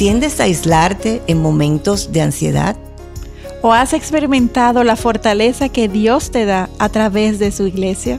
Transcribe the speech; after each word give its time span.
¿Tiendes 0.00 0.40
a 0.40 0.44
aislarte 0.44 1.20
en 1.26 1.42
momentos 1.42 2.10
de 2.10 2.22
ansiedad? 2.22 2.74
¿O 3.60 3.74
has 3.74 3.92
experimentado 3.92 4.82
la 4.82 4.96
fortaleza 4.96 5.68
que 5.68 5.88
Dios 5.88 6.30
te 6.30 6.46
da 6.46 6.70
a 6.78 6.88
través 6.88 7.38
de 7.38 7.52
su 7.52 7.66
iglesia? 7.66 8.18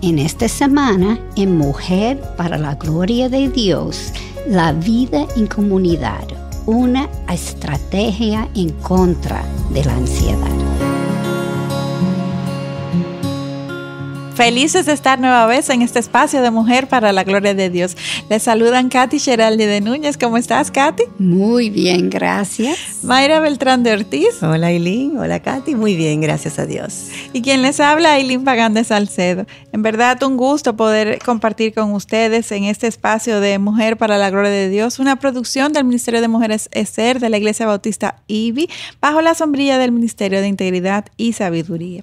En 0.00 0.18
esta 0.18 0.48
semana, 0.48 1.20
en 1.36 1.58
Mujer 1.58 2.18
para 2.38 2.56
la 2.56 2.76
Gloria 2.76 3.28
de 3.28 3.50
Dios, 3.50 4.10
la 4.48 4.72
vida 4.72 5.26
en 5.36 5.48
comunidad, 5.48 6.26
una 6.64 7.10
estrategia 7.30 8.48
en 8.54 8.70
contra 8.70 9.44
de 9.68 9.84
la 9.84 9.92
ansiedad. 9.92 10.71
Felices 14.34 14.86
de 14.86 14.92
estar 14.92 15.20
nueva 15.20 15.44
vez 15.46 15.68
en 15.68 15.82
este 15.82 15.98
espacio 15.98 16.40
de 16.40 16.50
mujer 16.50 16.88
para 16.88 17.12
la 17.12 17.22
gloria 17.22 17.52
de 17.52 17.68
Dios. 17.68 17.96
Les 18.30 18.42
saludan 18.42 18.88
Katy 18.88 19.18
Geraldi 19.18 19.66
de 19.66 19.82
Núñez. 19.82 20.16
¿Cómo 20.16 20.38
estás, 20.38 20.70
Katy? 20.70 21.02
Muy 21.18 21.68
bien, 21.68 22.08
gracias. 22.08 22.78
Mayra 23.02 23.40
Beltrán 23.40 23.82
de 23.82 23.92
Ortiz. 23.92 24.42
Hola, 24.42 24.68
Aileen. 24.68 25.18
Hola, 25.18 25.40
Katy. 25.40 25.74
Muy 25.74 25.96
bien, 25.96 26.22
gracias 26.22 26.58
a 26.58 26.64
Dios. 26.64 27.08
Y 27.34 27.42
quien 27.42 27.60
les 27.60 27.78
habla, 27.78 28.14
Aileen 28.14 28.42
Pagán 28.42 28.82
Salcedo. 28.84 29.44
En 29.72 29.82
verdad, 29.82 30.22
un 30.22 30.38
gusto 30.38 30.76
poder 30.76 31.18
compartir 31.18 31.74
con 31.74 31.92
ustedes 31.92 32.52
en 32.52 32.64
este 32.64 32.86
espacio 32.86 33.38
de 33.38 33.58
Mujer 33.58 33.98
para 33.98 34.16
la 34.16 34.30
Gloria 34.30 34.50
de 34.50 34.70
Dios, 34.70 34.98
una 34.98 35.16
producción 35.16 35.74
del 35.74 35.84
Ministerio 35.84 36.22
de 36.22 36.28
Mujeres 36.28 36.70
ESER 36.72 37.20
de 37.20 37.28
la 37.28 37.36
Iglesia 37.36 37.66
Bautista 37.66 38.16
IBI, 38.28 38.68
bajo 38.98 39.20
la 39.20 39.34
sombrilla 39.34 39.76
del 39.76 39.92
Ministerio 39.92 40.40
de 40.40 40.48
Integridad 40.48 41.04
y 41.18 41.34
Sabiduría. 41.34 42.02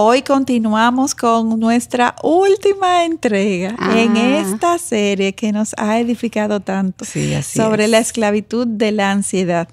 Hoy 0.00 0.22
continuamos 0.22 1.16
con 1.16 1.58
nuestra 1.58 2.14
última 2.22 3.04
entrega 3.04 3.74
en 3.96 4.16
ah. 4.16 4.38
esta 4.38 4.78
serie 4.78 5.34
que 5.34 5.50
nos 5.50 5.74
ha 5.76 5.98
edificado 5.98 6.60
tanto 6.60 7.04
sobre 7.42 7.88
la 7.88 7.98
esclavitud 7.98 8.64
de 8.64 8.92
la 8.92 9.10
ansiedad. 9.10 9.68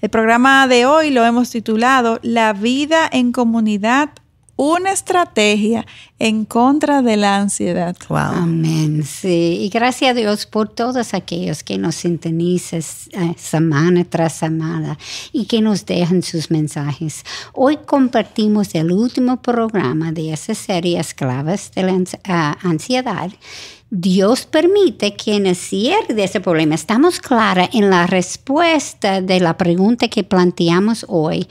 El 0.00 0.08
programa 0.08 0.66
de 0.66 0.86
hoy 0.86 1.10
lo 1.10 1.26
hemos 1.26 1.50
titulado 1.50 2.20
La 2.22 2.54
vida 2.54 3.06
en 3.12 3.32
comunidad 3.32 4.08
una 4.56 4.90
estrategia 4.90 5.86
en 6.18 6.46
contra 6.46 7.02
de 7.02 7.16
la 7.16 7.36
ansiedad. 7.36 7.94
Wow. 8.08 8.18
Amén. 8.18 9.04
Sí. 9.04 9.58
Y 9.60 9.68
gracias 9.68 10.12
a 10.12 10.14
Dios 10.14 10.46
por 10.46 10.68
todos 10.70 11.12
aquellos 11.12 11.62
que 11.62 11.76
nos 11.76 11.94
sintonizan 11.96 12.80
eh, 13.12 13.34
semana 13.36 14.04
tras 14.04 14.32
semana 14.32 14.98
y 15.32 15.44
que 15.44 15.60
nos 15.60 15.84
dejan 15.84 16.22
sus 16.22 16.50
mensajes. 16.50 17.24
Hoy 17.52 17.78
compartimos 17.84 18.74
el 18.74 18.92
último 18.92 19.42
programa 19.42 20.12
de 20.12 20.32
esa 20.32 20.54
serie 20.54 20.98
Esclavas 20.98 21.70
de 21.72 21.82
la 21.82 22.04
ah, 22.24 22.56
Ansiedad. 22.62 23.30
Dios 23.90 24.46
permite 24.46 25.14
que 25.14 25.36
en 25.36 25.46
el 25.46 25.56
cierre 25.56 26.14
de 26.14 26.24
ese 26.24 26.40
problema 26.40 26.74
estamos 26.74 27.20
claras 27.20 27.70
en 27.72 27.88
la 27.88 28.06
respuesta 28.06 29.20
de 29.20 29.38
la 29.38 29.56
pregunta 29.56 30.08
que 30.08 30.24
planteamos 30.24 31.06
hoy, 31.08 31.46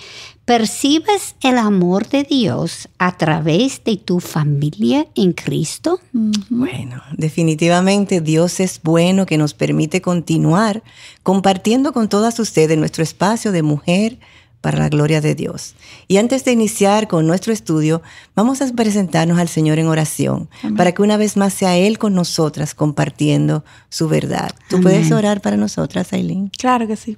¿Percibes 0.45 1.33
el 1.41 1.57
amor 1.57 2.07
de 2.07 2.21
Dios 2.21 2.87
a 2.99 3.17
través 3.17 3.83
de 3.83 3.97
tu 3.97 4.19
familia 4.19 5.07
en 5.15 5.33
Cristo? 5.33 5.99
Bueno, 6.11 7.01
definitivamente 7.17 8.21
Dios 8.21 8.59
es 8.59 8.79
bueno 8.83 9.25
que 9.25 9.39
nos 9.39 9.55
permite 9.55 10.03
continuar 10.03 10.83
compartiendo 11.23 11.93
con 11.93 12.09
todas 12.09 12.37
ustedes 12.39 12.77
nuestro 12.77 13.01
espacio 13.01 13.51
de 13.51 13.63
mujer 13.63 14.19
para 14.65 14.79
la 14.79 14.89
gloria 14.89 15.21
de 15.21 15.35
Dios. 15.35 15.75
Y 16.07 16.17
antes 16.17 16.43
de 16.43 16.51
iniciar 16.51 17.07
con 17.07 17.27
nuestro 17.27 17.53
estudio, 17.53 18.01
vamos 18.35 18.63
a 18.63 18.73
presentarnos 18.73 19.37
al 19.37 19.47
Señor 19.47 19.77
en 19.77 19.85
oración 19.85 20.49
para 20.75 20.91
que 20.91 21.03
una 21.03 21.17
vez 21.17 21.37
más 21.37 21.53
sea 21.53 21.77
Él 21.77 21.99
con 21.99 22.15
nosotras 22.15 22.73
compartiendo 22.73 23.63
su 23.89 24.07
verdad. 24.07 24.55
¿Tú 24.67 24.81
puedes 24.81 25.11
orar 25.11 25.39
para 25.39 25.55
nosotras, 25.55 26.13
Aileen? 26.13 26.49
Claro 26.57 26.87
que 26.87 26.95
sí. 26.95 27.15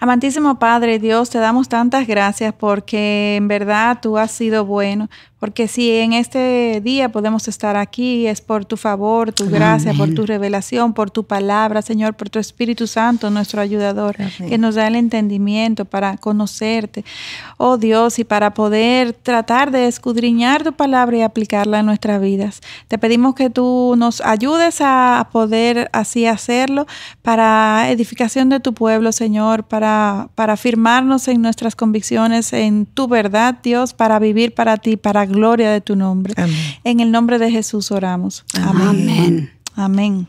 Amantísimo 0.00 0.58
Padre 0.58 0.98
Dios, 0.98 1.30
te 1.30 1.38
damos 1.38 1.68
tantas 1.68 2.06
gracias 2.06 2.52
porque 2.52 3.36
en 3.36 3.46
verdad 3.46 3.98
tú 4.02 4.18
has 4.18 4.32
sido 4.32 4.64
bueno, 4.64 5.08
porque 5.42 5.66
si 5.66 5.90
en 5.90 6.12
este 6.12 6.80
día 6.84 7.08
podemos 7.10 7.48
estar 7.48 7.76
aquí 7.76 8.28
es 8.28 8.40
por 8.40 8.64
tu 8.64 8.76
favor, 8.76 9.32
tu 9.32 9.50
gracia, 9.50 9.92
por 9.92 10.14
tu 10.14 10.24
revelación, 10.24 10.92
por 10.92 11.10
tu 11.10 11.24
palabra, 11.24 11.82
Señor, 11.82 12.14
por 12.14 12.30
tu 12.30 12.38
Espíritu 12.38 12.86
Santo, 12.86 13.28
nuestro 13.28 13.60
ayudador, 13.60 14.16
que 14.48 14.56
nos 14.56 14.76
da 14.76 14.86
el 14.86 14.94
entendimiento 14.94 15.84
para 15.84 16.16
conocerte, 16.16 17.04
oh 17.56 17.76
Dios, 17.76 18.20
y 18.20 18.24
para 18.24 18.54
poder 18.54 19.14
tratar 19.14 19.72
de 19.72 19.88
escudriñar 19.88 20.62
tu 20.62 20.74
palabra 20.74 21.16
y 21.16 21.22
aplicarla 21.22 21.80
en 21.80 21.86
nuestras 21.86 22.20
vidas. 22.20 22.60
Te 22.86 22.96
pedimos 22.96 23.34
que 23.34 23.50
tú 23.50 23.96
nos 23.98 24.20
ayudes 24.20 24.76
a 24.80 25.28
poder 25.32 25.90
así 25.92 26.24
hacerlo 26.24 26.86
para 27.22 27.90
edificación 27.90 28.48
de 28.48 28.60
tu 28.60 28.74
pueblo, 28.74 29.10
Señor, 29.10 29.41
para 29.42 30.28
para, 30.34 30.52
afirmarnos 30.52 31.28
en 31.28 31.42
nuestras 31.42 31.76
convicciones, 31.76 32.52
en 32.52 32.86
tu 32.86 33.08
verdad, 33.08 33.58
Dios, 33.62 33.94
para 33.94 34.18
vivir 34.18 34.54
para 34.54 34.76
ti, 34.76 34.96
para 34.96 35.26
gloria 35.26 35.70
de 35.70 35.80
tu 35.80 35.96
nombre. 35.96 36.34
En 36.84 37.00
el 37.00 37.10
nombre 37.10 37.38
de 37.38 37.50
Jesús 37.50 37.90
oramos. 37.90 38.44
Amén. 38.54 39.50
Amén. 39.74 40.26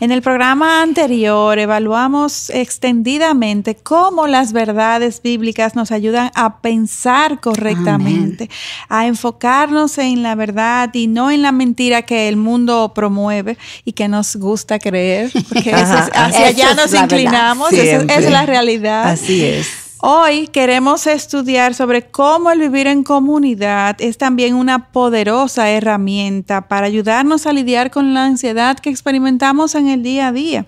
En 0.00 0.10
el 0.10 0.22
programa 0.22 0.82
anterior 0.82 1.58
evaluamos 1.58 2.50
extendidamente 2.50 3.76
cómo 3.76 4.26
las 4.26 4.52
verdades 4.52 5.22
bíblicas 5.22 5.74
nos 5.74 5.92
ayudan 5.92 6.30
a 6.34 6.60
pensar 6.60 7.40
correctamente, 7.40 8.50
a 8.88 9.06
enfocarnos 9.06 9.98
en 9.98 10.22
la 10.22 10.34
verdad 10.34 10.90
y 10.92 11.06
no 11.06 11.30
en 11.30 11.42
la 11.42 11.52
mentira 11.52 12.02
que 12.02 12.28
el 12.28 12.36
mundo 12.36 12.92
promueve 12.94 13.58
y 13.84 13.92
que 13.92 14.08
nos 14.08 14.36
gusta 14.36 14.78
creer, 14.78 15.30
porque 15.48 15.72
hacia 15.72 16.46
allá 16.46 16.74
nos 16.74 16.92
inclinamos, 16.94 17.72
esa 17.72 18.14
es 18.14 18.30
la 18.30 18.46
realidad. 18.46 19.08
Así 19.08 19.44
es. 19.44 19.91
Hoy 20.04 20.48
queremos 20.48 21.06
estudiar 21.06 21.74
sobre 21.74 22.10
cómo 22.10 22.50
el 22.50 22.58
vivir 22.58 22.88
en 22.88 23.04
comunidad 23.04 23.94
es 24.00 24.18
también 24.18 24.56
una 24.56 24.90
poderosa 24.90 25.70
herramienta 25.70 26.66
para 26.66 26.86
ayudarnos 26.86 27.46
a 27.46 27.52
lidiar 27.52 27.92
con 27.92 28.12
la 28.12 28.24
ansiedad 28.24 28.76
que 28.76 28.90
experimentamos 28.90 29.76
en 29.76 29.86
el 29.86 30.02
día 30.02 30.26
a 30.26 30.32
día. 30.32 30.66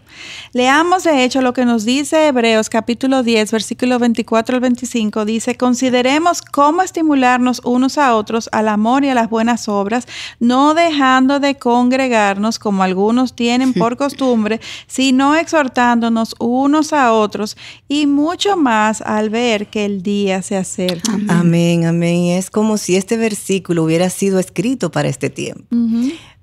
Leamos 0.53 1.03
de 1.03 1.25
hecho 1.25 1.43
lo 1.43 1.53
que 1.53 1.65
nos 1.65 1.84
dice 1.84 2.28
Hebreos 2.28 2.71
capítulo 2.71 3.25
10, 3.25 3.50
versículo 3.50 3.99
24 3.99 4.55
al 4.55 4.61
25. 4.61 5.25
Dice, 5.25 5.56
consideremos 5.56 6.41
cómo 6.41 6.83
estimularnos 6.83 7.61
unos 7.65 7.99
a 7.99 8.15
otros 8.15 8.49
al 8.53 8.69
amor 8.69 9.05
y 9.05 9.09
a 9.09 9.15
las 9.15 9.28
buenas 9.28 9.69
obras, 9.69 10.06
no 10.39 10.75
dejando 10.75 11.41
de 11.41 11.56
congregarnos 11.56 12.61
como 12.61 12.84
algunos 12.84 13.34
tienen 13.34 13.75
por 13.75 13.97
costumbre, 14.05 14.61
sino 14.87 15.34
exhortándonos 15.34 16.37
unos 16.39 16.93
a 16.93 17.12
otros 17.12 17.56
y 17.89 18.06
mucho 18.06 18.56
más 18.56 19.01
al 19.01 19.23
ver 19.28 19.68
que 19.68 19.84
el 19.84 20.02
día 20.02 20.42
se 20.42 20.56
acerca. 20.56 21.18
Amén, 21.28 21.84
amén. 21.84 22.26
Es 22.26 22.50
como 22.50 22.78
si 22.78 22.96
este 22.96 23.16
versículo 23.16 23.84
hubiera 23.84 24.10
sido 24.10 24.38
escrito 24.38 24.90
para 24.90 25.08
este 25.08 25.30
tiempo. 25.30 25.64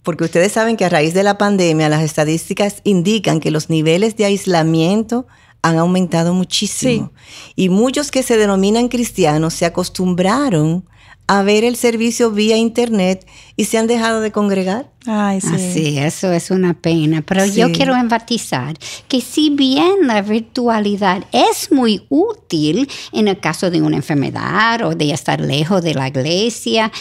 Porque 0.03 0.23
ustedes 0.23 0.51
saben 0.51 0.77
que 0.77 0.85
a 0.85 0.89
raíz 0.89 1.13
de 1.13 1.23
la 1.23 1.37
pandemia 1.37 1.89
las 1.89 2.03
estadísticas 2.03 2.81
indican 2.83 3.39
que 3.39 3.51
los 3.51 3.69
niveles 3.69 4.15
de 4.15 4.25
aislamiento 4.25 5.27
han 5.61 5.77
aumentado 5.77 6.33
muchísimo. 6.33 7.11
Y 7.55 7.69
muchos 7.69 8.11
que 8.11 8.23
se 8.23 8.37
denominan 8.37 8.87
cristianos 8.87 9.53
se 9.53 9.65
acostumbraron 9.65 10.85
a 11.27 11.43
ver 11.43 11.63
el 11.63 11.77
servicio 11.77 12.31
vía 12.31 12.57
internet 12.57 13.25
y 13.55 13.65
se 13.65 13.77
han 13.77 13.87
dejado 13.87 14.19
de 14.21 14.31
congregar. 14.31 14.89
Ay, 15.05 15.39
sí. 15.41 15.97
eso 15.97 16.31
es 16.31 16.51
una 16.51 16.73
pena. 16.73 17.21
Pero 17.21 17.45
yo 17.45 17.71
quiero 17.71 17.95
enfatizar 17.95 18.77
que 19.07 19.21
si 19.21 19.49
bien 19.49 20.07
la 20.07 20.21
virtualidad 20.21 21.23
es 21.31 21.71
muy 21.71 22.05
útil 22.09 22.89
en 23.13 23.27
el 23.27 23.39
caso 23.39 23.71
de 23.71 23.81
una 23.81 23.95
enfermedad 23.95 24.81
o 24.83 24.93
de 24.93 25.11
estar 25.11 25.39
lejos 25.39 25.81
de 25.81 25.93
la 25.93 26.09
iglesia, 26.09 26.91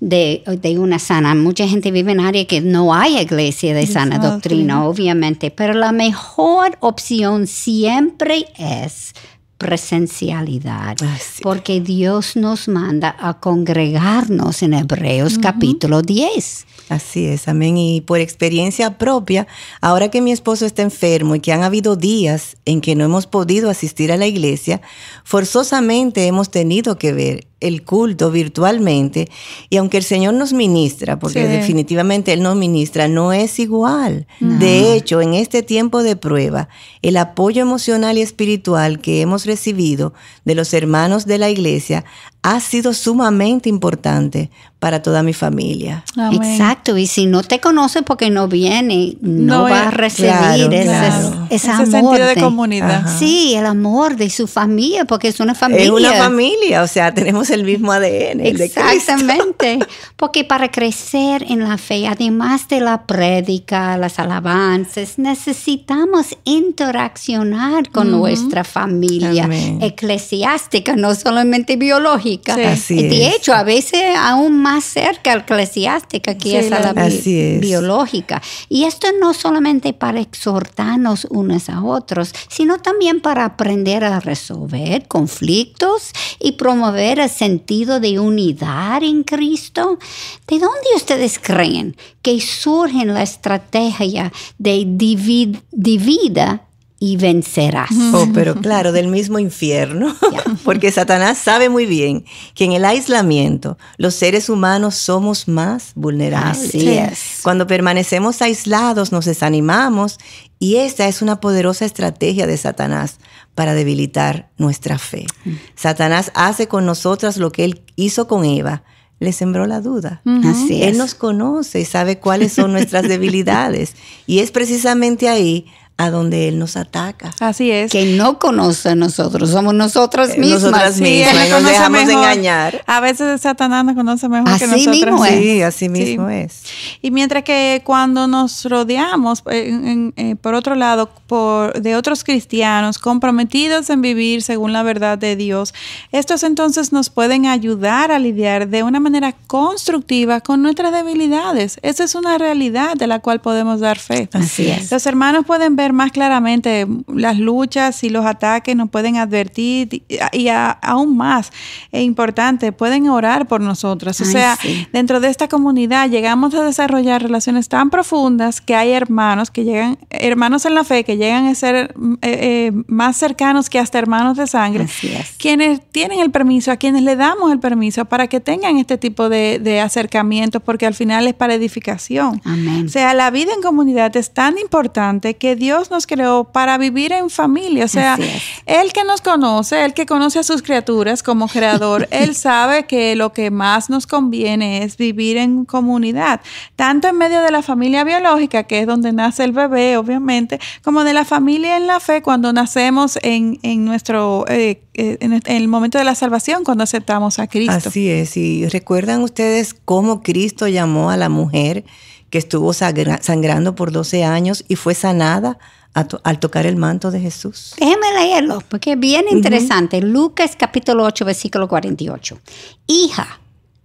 de, 0.00 0.42
de 0.60 0.78
una 0.78 0.98
sana, 0.98 1.34
mucha 1.34 1.66
gente 1.68 1.90
vive 1.90 2.12
en 2.12 2.20
áreas 2.20 2.46
que 2.46 2.60
no 2.60 2.92
hay 2.92 3.18
iglesia 3.18 3.72
de 3.74 3.86
sana 3.86 4.18
doctrina, 4.18 4.84
obviamente, 4.84 5.50
pero 5.50 5.74
la 5.74 5.92
mejor 5.92 6.76
opción 6.80 7.46
siempre 7.46 8.46
es 8.58 9.14
presencialidad, 9.58 10.96
ah, 11.02 11.18
porque 11.42 11.80
Dios 11.80 12.36
nos 12.36 12.68
manda 12.68 13.16
a 13.18 13.40
congregarnos 13.40 14.62
en 14.62 14.74
Hebreos 14.74 15.38
capítulo 15.38 16.02
10. 16.02 16.66
Así 16.88 17.26
es, 17.26 17.48
amén. 17.48 17.76
Y 17.76 18.00
por 18.00 18.20
experiencia 18.20 18.96
propia, 18.98 19.46
ahora 19.80 20.08
que 20.08 20.20
mi 20.20 20.30
esposo 20.30 20.66
está 20.66 20.82
enfermo 20.82 21.34
y 21.34 21.40
que 21.40 21.52
han 21.52 21.62
habido 21.62 21.96
días 21.96 22.56
en 22.64 22.80
que 22.80 22.94
no 22.94 23.04
hemos 23.04 23.26
podido 23.26 23.70
asistir 23.70 24.12
a 24.12 24.16
la 24.16 24.26
iglesia, 24.26 24.80
forzosamente 25.24 26.26
hemos 26.26 26.50
tenido 26.50 26.96
que 26.98 27.12
ver 27.12 27.46
el 27.60 27.84
culto 27.84 28.30
virtualmente 28.30 29.28
y 29.70 29.78
aunque 29.78 29.96
el 29.96 30.02
Señor 30.02 30.34
nos 30.34 30.52
ministra, 30.52 31.18
porque 31.18 31.48
definitivamente 31.48 32.32
Él 32.32 32.42
nos 32.42 32.56
ministra, 32.56 33.08
no 33.08 33.32
es 33.32 33.58
igual. 33.58 34.26
De 34.40 34.94
hecho, 34.94 35.20
en 35.20 35.34
este 35.34 35.62
tiempo 35.62 36.02
de 36.02 36.16
prueba, 36.16 36.68
el 37.02 37.16
apoyo 37.16 37.62
emocional 37.62 38.18
y 38.18 38.22
espiritual 38.22 39.00
que 39.00 39.20
hemos 39.22 39.46
recibido 39.46 40.12
de 40.44 40.54
los 40.54 40.74
hermanos 40.74 41.26
de 41.26 41.38
la 41.38 41.50
iglesia 41.50 42.04
ha 42.48 42.60
sido 42.60 42.94
sumamente 42.94 43.68
importante 43.68 44.50
para 44.78 45.02
toda 45.02 45.24
mi 45.24 45.32
familia. 45.32 46.04
Amén. 46.16 46.40
Exacto, 46.44 46.96
y 46.96 47.08
si 47.08 47.26
no 47.26 47.42
te 47.42 47.58
conoce 47.60 48.02
porque 48.02 48.30
no 48.30 48.46
viene, 48.46 49.16
no, 49.20 49.56
No, 49.56 49.62
va 49.64 49.88
a 49.88 49.90
recibir 49.90 50.30
claro, 50.30 50.70
ese, 50.70 50.84
claro. 50.84 51.46
ese 51.50 51.54
Ese 51.56 51.70
amor. 51.70 51.86
sentido 51.88 52.26
de 52.28 52.34
comunidad. 52.36 52.90
Ajá. 53.04 53.18
Sí, 53.18 53.54
el 53.56 53.66
amor 53.66 54.14
de 54.14 54.30
su 54.30 54.46
familia, 54.46 55.04
porque 55.06 55.26
es 55.26 55.40
una 55.40 55.56
familia. 55.56 55.84
Es 55.86 55.90
una 55.90 56.12
familia, 56.12 56.82
o 56.82 56.86
sea, 56.86 57.12
tenemos 57.12 57.50
el 57.50 57.64
mismo 57.64 57.90
ADN. 57.90 58.40
el 58.46 58.58
de. 58.58 58.66
Exactamente, 58.66 59.80
porque 60.16 60.44
para 60.44 60.70
crecer 60.70 61.44
en 61.48 61.60
la 61.68 61.78
fe, 61.78 62.06
además 62.06 62.68
de 62.68 62.80
la 62.80 63.06
prédica, 63.06 63.96
las 63.96 64.20
alabanzas, 64.20 65.18
necesitamos 65.18 66.36
interaccionar 66.44 67.90
con 67.90 68.12
nuestra 68.12 68.62
familia 68.62 69.44
Amén. 69.46 69.78
eclesiástica, 69.82 70.94
no 70.94 71.12
solamente 71.16 71.74
biológica. 71.76 72.35
Sí. 72.54 72.62
Así 72.62 73.08
de 73.08 73.26
es. 73.28 73.36
hecho, 73.36 73.54
a 73.54 73.62
veces 73.62 74.02
aún 74.16 74.60
más 74.60 74.84
cerca 74.84 75.34
eclesiástica 75.34 76.36
que 76.36 76.50
Sí, 76.50 76.56
es 76.56 76.72
a 76.72 76.80
la 76.80 76.92
bi- 76.92 77.58
biológica. 77.58 78.42
Y 78.68 78.84
esto 78.84 79.08
no 79.20 79.34
solamente 79.34 79.92
para 79.92 80.20
exhortarnos 80.20 81.26
unos 81.30 81.68
a 81.68 81.82
otros, 81.82 82.32
sino 82.48 82.78
también 82.78 83.20
para 83.20 83.44
aprender 83.44 84.04
a 84.04 84.20
resolver 84.20 85.06
conflictos 85.08 86.10
y 86.40 86.52
promover 86.52 87.18
el 87.20 87.30
sentido 87.30 88.00
de 88.00 88.18
unidad 88.18 89.02
en 89.02 89.22
Cristo. 89.22 89.98
¿De 90.46 90.58
dónde 90.58 90.88
ustedes 90.94 91.38
creen 91.38 91.96
que 92.22 92.40
surge 92.40 93.04
la 93.04 93.22
estrategia 93.22 94.32
de 94.58 94.78
divid- 94.86 95.60
divida 95.72 96.65
y 96.98 97.18
vencerás? 97.18 97.90
Oh, 98.14 98.26
pero 98.32 98.54
claro, 98.54 98.90
del 98.92 99.08
mismo 99.08 99.38
infierno. 99.38 100.16
Porque 100.64 100.90
Satanás 100.90 101.36
sabe 101.38 101.68
muy 101.68 101.84
bien 101.86 102.24
que 102.54 102.64
en 102.64 102.72
el 102.72 102.84
aislamiento 102.84 103.76
los 103.98 104.14
seres 104.14 104.48
humanos 104.48 104.94
somos 104.94 105.46
más 105.48 105.92
vulnerables. 105.94 106.68
Así 106.68 106.80
Sí. 106.80 106.88
es. 106.88 107.18
Cuando 107.42 107.66
permanecemos 107.66 108.40
aislados 108.42 109.12
nos 109.12 109.24
desanimamos 109.26 110.18
y 110.58 110.76
esta 110.76 111.06
es 111.06 111.20
una 111.20 111.40
poderosa 111.40 111.84
estrategia 111.84 112.46
de 112.46 112.56
Satanás 112.56 113.18
para 113.54 113.74
debilitar 113.74 114.50
nuestra 114.56 114.98
fe. 114.98 115.26
Satanás 115.74 116.32
hace 116.34 116.66
con 116.68 116.86
nosotras 116.86 117.36
lo 117.36 117.52
que 117.52 117.64
él 117.64 117.82
hizo 117.96 118.26
con 118.26 118.44
Eva. 118.44 118.82
Le 119.18 119.32
sembró 119.32 119.66
la 119.66 119.80
duda. 119.80 120.20
Así 120.44 120.82
es. 120.82 120.88
Él 120.88 120.98
nos 120.98 121.14
conoce 121.14 121.80
y 121.80 121.84
sabe 121.86 122.18
cuáles 122.18 122.52
son 122.52 122.72
nuestras 122.72 123.02
debilidades. 123.08 123.94
Y 124.26 124.40
es 124.40 124.50
precisamente 124.50 125.28
ahí 125.30 125.66
a 125.98 126.10
donde 126.10 126.46
Él 126.48 126.58
nos 126.58 126.76
ataca. 126.76 127.30
Así 127.40 127.70
es. 127.70 127.90
que 127.90 128.04
no 128.16 128.38
conoce 128.38 128.90
a 128.90 128.94
nosotros, 128.94 129.48
somos 129.50 129.72
nosotras 129.72 130.30
Eh, 130.34 130.38
mismas. 130.38 130.60
nosotras 130.64 130.94
Sí, 130.96 131.02
mismas. 131.02 131.34
él 131.34 131.46
y 131.46 131.50
nos 131.50 131.64
dejamos 131.64 132.00
de 132.00 132.06
mejor. 132.06 132.22
engañar. 132.22 132.84
A 132.86 133.00
veces 133.00 133.40
Satanás 133.40 133.84
nos 133.84 133.94
conoce 133.94 134.28
mejor 134.28 134.46
que 134.58 134.64
Así 134.64 134.66
nosotros. 134.66 134.94
mismo 134.94 135.24
es. 135.24 135.32
Sí, 135.40 135.62
así 135.62 135.88
mismo 135.88 136.28
es. 136.28 136.62
Y 137.00 137.10
mientras 137.10 137.44
que 137.44 137.80
cuando 137.84 138.26
nos 138.26 138.64
rodeamos, 138.66 139.42
eh, 139.50 139.68
en- 139.70 139.86
en- 139.88 140.14
eh, 140.16 140.36
por 140.36 140.52
otro 140.54 140.74
lado, 140.74 141.08
por, 141.26 141.80
de 141.80 141.96
otros 141.96 142.24
cristianos 142.24 142.98
comprometidos 142.98 143.88
en 143.88 144.02
vivir 144.02 144.42
según 144.42 144.74
la 144.74 144.82
verdad 144.82 145.16
de 145.16 145.34
Dios, 145.34 145.72
estos 146.12 146.42
entonces 146.42 146.92
nos 146.92 147.08
pueden 147.08 147.46
ayudar 147.46 148.12
a 148.12 148.18
lidiar 148.18 148.68
de 148.68 148.82
una 148.82 149.00
manera 149.00 149.34
constructiva 149.46 150.40
con 150.42 150.60
nuestras 150.62 150.92
debilidades. 150.92 151.78
Esa 151.82 152.04
es 152.04 152.14
una 152.14 152.36
realidad 152.38 152.96
de 152.96 153.06
la 153.06 153.20
cual 153.20 153.40
podemos 153.40 153.80
dar 153.80 153.98
fe. 153.98 154.28
Así 154.34 154.68
es. 154.68 154.90
Los 154.92 155.06
hermanos 155.06 155.44
pueden 155.46 155.74
ver 155.74 155.85
más 155.92 156.12
claramente 156.12 156.86
las 157.12 157.38
luchas 157.38 158.02
y 158.04 158.10
los 158.10 158.24
ataques, 158.24 158.74
nos 158.76 158.90
pueden 158.90 159.16
advertir 159.16 160.02
y, 160.32 160.48
a- 160.48 160.70
aún 160.70 161.16
más, 161.16 161.52
es 161.92 162.02
importante, 162.02 162.72
pueden 162.72 163.08
orar 163.08 163.46
por 163.48 163.60
nosotros. 163.60 164.20
O 164.20 164.24
Ay, 164.24 164.30
sea, 164.32 164.56
sí. 164.56 164.86
dentro 164.92 165.20
de 165.20 165.28
esta 165.28 165.48
comunidad 165.48 166.08
llegamos 166.08 166.54
a 166.54 166.62
desarrollar 166.62 167.22
relaciones 167.22 167.68
tan 167.68 167.90
profundas 167.90 168.60
que 168.60 168.74
hay 168.74 168.92
hermanos 168.92 169.50
que 169.50 169.64
llegan, 169.64 169.98
hermanos 170.10 170.64
en 170.64 170.74
la 170.74 170.84
fe, 170.84 171.04
que 171.04 171.16
llegan 171.16 171.46
a 171.46 171.54
ser 171.54 171.76
eh, 171.76 172.16
eh, 172.22 172.72
más 172.86 173.16
cercanos 173.16 173.68
que 173.68 173.78
hasta 173.78 173.98
hermanos 173.98 174.36
de 174.36 174.46
sangre, 174.46 174.84
Así 174.84 175.08
es. 175.08 175.34
quienes 175.38 175.80
tienen 175.90 176.20
el 176.20 176.30
permiso, 176.30 176.70
a 176.72 176.76
quienes 176.76 177.02
le 177.02 177.16
damos 177.16 177.52
el 177.52 177.58
permiso 177.60 178.04
para 178.04 178.26
que 178.28 178.40
tengan 178.40 178.78
este 178.78 178.96
tipo 178.98 179.28
de, 179.28 179.58
de 179.58 179.80
acercamientos, 179.80 180.62
porque 180.62 180.86
al 180.86 180.94
final 180.94 181.26
es 181.26 181.34
para 181.34 181.54
edificación. 181.54 182.40
Amén. 182.44 182.86
O 182.86 182.88
sea, 182.88 183.12
la 183.14 183.30
vida 183.30 183.52
en 183.54 183.60
comunidad 183.62 184.16
es 184.16 184.32
tan 184.32 184.56
importante 184.58 185.34
que 185.34 185.56
Dios 185.56 185.75
nos 185.90 186.06
creó 186.06 186.44
para 186.44 186.78
vivir 186.78 187.12
en 187.12 187.30
familia. 187.30 187.84
O 187.84 187.88
sea. 187.88 188.18
Él 188.66 188.92
que 188.92 189.04
nos 189.04 189.20
conoce, 189.20 189.84
Él 189.84 189.94
que 189.94 190.06
conoce 190.06 190.40
a 190.40 190.42
sus 190.42 190.62
criaturas 190.62 191.22
como 191.22 191.48
creador, 191.56 192.08
Él 192.10 192.34
sabe 192.34 192.86
que 192.86 193.14
lo 193.16 193.32
que 193.32 193.50
más 193.50 193.90
nos 193.90 194.06
conviene 194.06 194.82
es 194.82 194.96
vivir 194.96 195.36
en 195.36 195.64
comunidad, 195.64 196.40
tanto 196.74 197.08
en 197.08 197.16
medio 197.16 197.42
de 197.42 197.50
la 197.50 197.62
familia 197.62 198.04
biológica, 198.04 198.64
que 198.64 198.80
es 198.80 198.86
donde 198.86 199.12
nace 199.12 199.44
el 199.44 199.52
bebé, 199.52 199.96
obviamente, 199.96 200.58
como 200.82 201.04
de 201.04 201.14
la 201.14 201.24
familia 201.24 201.76
en 201.76 201.86
la 201.86 202.00
fe 202.00 202.22
cuando 202.22 202.52
nacemos 202.52 203.18
en, 203.22 203.58
en 203.62 203.84
nuestro, 203.84 204.44
eh, 204.48 204.82
eh, 204.94 205.18
en 205.20 205.40
el 205.44 205.68
momento 205.68 205.98
de 205.98 206.04
la 206.04 206.14
salvación, 206.14 206.64
cuando 206.64 206.84
aceptamos 206.84 207.38
a 207.38 207.46
Cristo. 207.46 207.88
Así 207.88 208.10
es. 208.10 208.36
Y 208.36 208.66
recuerdan 208.68 209.22
ustedes 209.22 209.74
cómo 209.84 210.22
Cristo 210.22 210.66
llamó 210.68 211.10
a 211.10 211.16
la 211.16 211.28
mujer 211.28 211.84
que 212.30 212.38
estuvo 212.38 212.72
sangrando 212.72 213.74
por 213.74 213.92
12 213.92 214.24
años 214.24 214.64
y 214.68 214.76
fue 214.76 214.94
sanada 214.94 215.58
a 215.94 216.04
to- 216.08 216.20
al 216.24 216.38
tocar 216.40 216.66
el 216.66 216.76
manto 216.76 217.10
de 217.10 217.20
Jesús. 217.20 217.74
Déjeme 217.78 218.12
leerlo, 218.14 218.62
porque 218.68 218.92
es 218.92 218.98
bien 219.00 219.24
interesante. 219.30 220.00
Lucas 220.02 220.52
capítulo 220.58 221.04
8, 221.04 221.24
versículo 221.24 221.68
48. 221.68 222.38
Hija, 222.86 223.40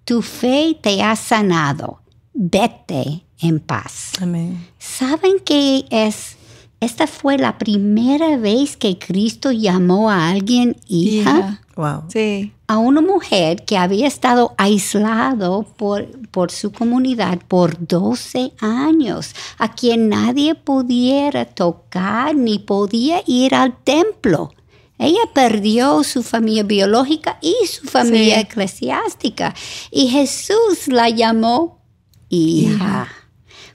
tu 0.06 0.22
fe 0.22 0.78
te 0.82 1.02
ha 1.04 1.16
sanado. 1.16 2.02
Vete 2.34 3.24
en 3.40 3.60
paz. 3.60 4.12
Amén. 4.22 4.68
¿Saben 4.80 5.40
que 5.46 5.86
es? 5.90 6.38
Esta 6.80 7.06
fue 7.06 7.38
la 7.38 7.58
primera 7.60 8.38
vez 8.38 8.76
que 8.76 8.98
Cristo 8.98 9.52
llamó 9.52 10.10
a 10.10 10.30
alguien 10.30 10.78
hija. 10.88 11.38
Hija. 11.38 11.62
Wow. 11.76 12.04
Sí. 12.10 12.54
A 12.72 12.78
una 12.78 13.02
mujer 13.02 13.66
que 13.66 13.78
había 13.78 14.08
estado 14.08 14.56
aislado 14.58 15.64
por, 15.76 16.08
por 16.30 16.52
su 16.52 16.72
comunidad 16.72 17.40
por 17.50 17.86
12 17.86 18.54
años, 18.62 19.36
a 19.58 19.74
quien 19.74 20.08
nadie 20.08 20.56
pudiera 20.56 21.44
tocar 21.44 22.34
ni 22.34 22.60
podía 22.60 23.24
ir 23.28 23.56
al 23.56 23.76
templo. 23.84 24.54
Ella 24.98 25.20
perdió 25.34 26.02
su 26.06 26.24
familia 26.24 26.64
biológica 26.64 27.40
y 27.42 27.56
su 27.68 27.88
familia 27.88 28.36
Sí. 28.36 28.42
eclesiástica. 28.42 29.54
Y 29.92 30.08
Jesús 30.08 30.88
la 30.88 31.10
llamó 31.10 31.82
hija. 32.30 33.10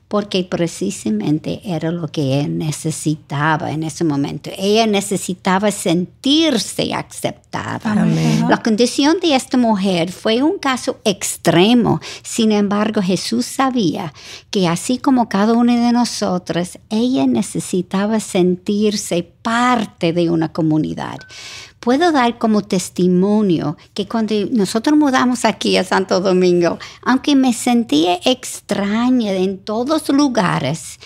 Porque 0.09 0.45
precisamente 0.45 1.61
era 1.65 1.91
lo 1.91 2.09
que 2.09 2.39
ella 2.39 2.49
necesitaba 2.49 3.73
en 3.73 3.83
ese 3.83 4.05
momento. 4.05 4.51
Ella 4.57 4.87
necesitaba 4.87 5.71
sentirse 5.71 6.95
aceptada. 6.95 7.93
Amén. 7.93 8.47
La 8.49 8.63
condición 8.63 9.19
de 9.21 9.35
esta 9.35 9.59
mujer 9.59 10.13
fue 10.13 10.43
un 10.43 10.59
caso 10.59 11.01
extremo. 11.05 12.01
Sin 12.23 12.53
embargo, 12.53 13.03
Jesús 13.03 13.47
sabía 13.47 14.13
que 14.51 14.69
así 14.69 14.99
como 14.99 15.29
cada 15.29 15.55
una 15.55 15.75
de 15.75 15.93
nosotras, 15.93 16.79
ella 16.89 17.27
necesitaba 17.27 18.21
sentirse 18.21 19.23
parte 19.43 20.13
de 20.13 20.31
una 20.31 20.53
comunidad. 20.53 21.19
Puedo 21.87 22.11
dar 22.11 22.37
como 22.37 22.63
testimonio 22.63 23.77
que 23.95 24.09
cuando 24.09 24.35
nosotros 24.51 24.99
mudamos 24.99 25.45
aquí 25.45 25.77
a 25.77 25.85
Santo 25.85 26.21
Domingo, 26.21 26.81
aunque 27.03 27.37
me 27.37 27.53
sentía 27.53 28.19
extraña 28.25 29.31
en 29.35 29.59
todos 29.59 30.09
lugares, 30.09 30.99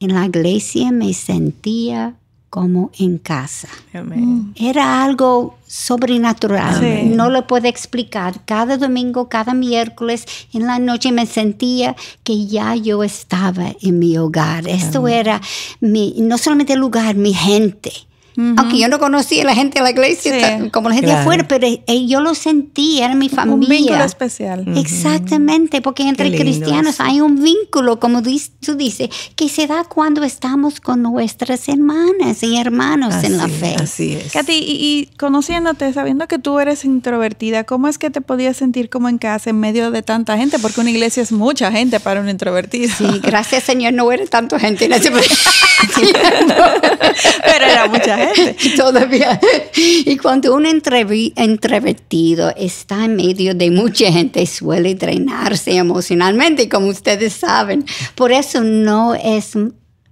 en 0.00 0.14
la 0.14 0.24
iglesia 0.24 0.92
me 0.92 1.12
sentía 1.12 2.14
como 2.48 2.90
en 2.98 3.18
casa. 3.18 3.68
Amén. 3.92 4.54
Era 4.56 5.04
algo 5.04 5.58
sobrenatural. 5.66 6.80
Sí. 6.80 7.14
No 7.14 7.28
lo 7.28 7.46
puedo 7.46 7.68
explicar. 7.68 8.46
Cada 8.46 8.78
domingo, 8.78 9.28
cada 9.28 9.52
miércoles, 9.52 10.24
en 10.54 10.66
la 10.66 10.78
noche 10.78 11.12
me 11.12 11.26
sentía 11.26 11.96
que 12.22 12.46
ya 12.46 12.74
yo 12.76 13.04
estaba 13.04 13.74
en 13.82 13.98
mi 13.98 14.16
hogar. 14.16 14.66
Esto 14.68 15.06
era 15.06 15.42
mi, 15.80 16.14
no 16.16 16.38
solamente 16.38 16.72
el 16.72 16.80
lugar, 16.80 17.14
mi 17.14 17.34
gente. 17.34 17.92
Aunque 18.36 18.78
yo 18.78 18.88
no 18.88 18.98
conocía 18.98 19.42
a 19.42 19.46
la 19.46 19.54
gente 19.54 19.78
de 19.78 19.84
la 19.84 19.90
iglesia 19.90 20.58
Sí. 20.60 20.70
como 20.70 20.88
la 20.88 20.94
gente 20.96 21.06
Claro. 21.08 21.20
afuera, 21.22 21.46
pero 21.48 21.66
eh, 21.66 22.06
yo 22.06 22.20
lo 22.20 22.34
sentí, 22.34 23.00
era 23.00 23.14
mi 23.14 23.28
familia. 23.28 23.54
Un 23.54 23.68
vínculo 23.84 24.04
especial. 24.04 24.64
Exactamente, 24.76 25.80
porque 25.80 26.02
entre 26.08 26.34
cristianos 26.36 26.96
hay 27.00 27.20
un 27.20 27.42
vínculo, 27.42 28.00
como 28.00 28.22
tú 28.22 28.74
dices, 28.76 29.08
que 29.36 29.48
se 29.48 29.66
da 29.66 29.84
cuando 29.84 30.24
estamos 30.24 30.80
con 30.80 31.02
nuestras 31.02 31.68
hermanas 31.68 32.42
y 32.42 32.56
hermanos 32.56 33.22
en 33.22 33.36
la 33.36 33.48
fe. 33.48 33.76
Así 33.80 34.14
es. 34.14 34.32
Katy, 34.32 34.52
y, 34.52 34.58
y 34.58 35.06
conociéndote, 35.16 35.92
sabiendo 35.92 36.26
que 36.26 36.38
tú 36.38 36.58
eres 36.58 36.84
introvertida, 36.84 37.64
¿cómo 37.64 37.86
es 37.88 37.98
que 37.98 38.10
te 38.10 38.20
podías 38.20 38.56
sentir 38.56 38.88
como 38.90 39.08
en 39.08 39.18
casa 39.18 39.50
en 39.50 39.60
medio 39.60 39.90
de 39.90 40.02
tanta 40.02 40.36
gente? 40.36 40.58
Porque 40.58 40.80
una 40.80 40.90
iglesia 40.90 41.22
es 41.22 41.30
mucha 41.32 41.70
gente 41.70 42.00
para 42.00 42.20
un 42.20 42.28
introvertido. 42.28 42.92
Sí, 42.96 43.06
gracias 43.22 43.62
Señor, 43.64 43.92
no 43.92 44.10
era 44.10 44.26
tanta 44.26 44.58
gente 44.58 44.86
en 44.86 44.92
ese 44.94 45.10
Pero 47.44 47.64
era 47.64 47.86
mucha 47.88 48.16
gente. 48.16 48.23
Todavía. 48.76 49.40
Y 49.74 50.16
cuando 50.16 50.54
un 50.54 50.66
introvertido 50.66 52.52
está 52.56 53.04
en 53.04 53.16
medio 53.16 53.54
de 53.54 53.70
mucha 53.70 54.10
gente, 54.10 54.44
suele 54.46 54.94
drenarse 54.94 55.76
emocionalmente, 55.76 56.68
como 56.68 56.88
ustedes 56.88 57.32
saben. 57.32 57.84
Por 58.14 58.32
eso 58.32 58.62
no 58.62 59.14
es 59.14 59.56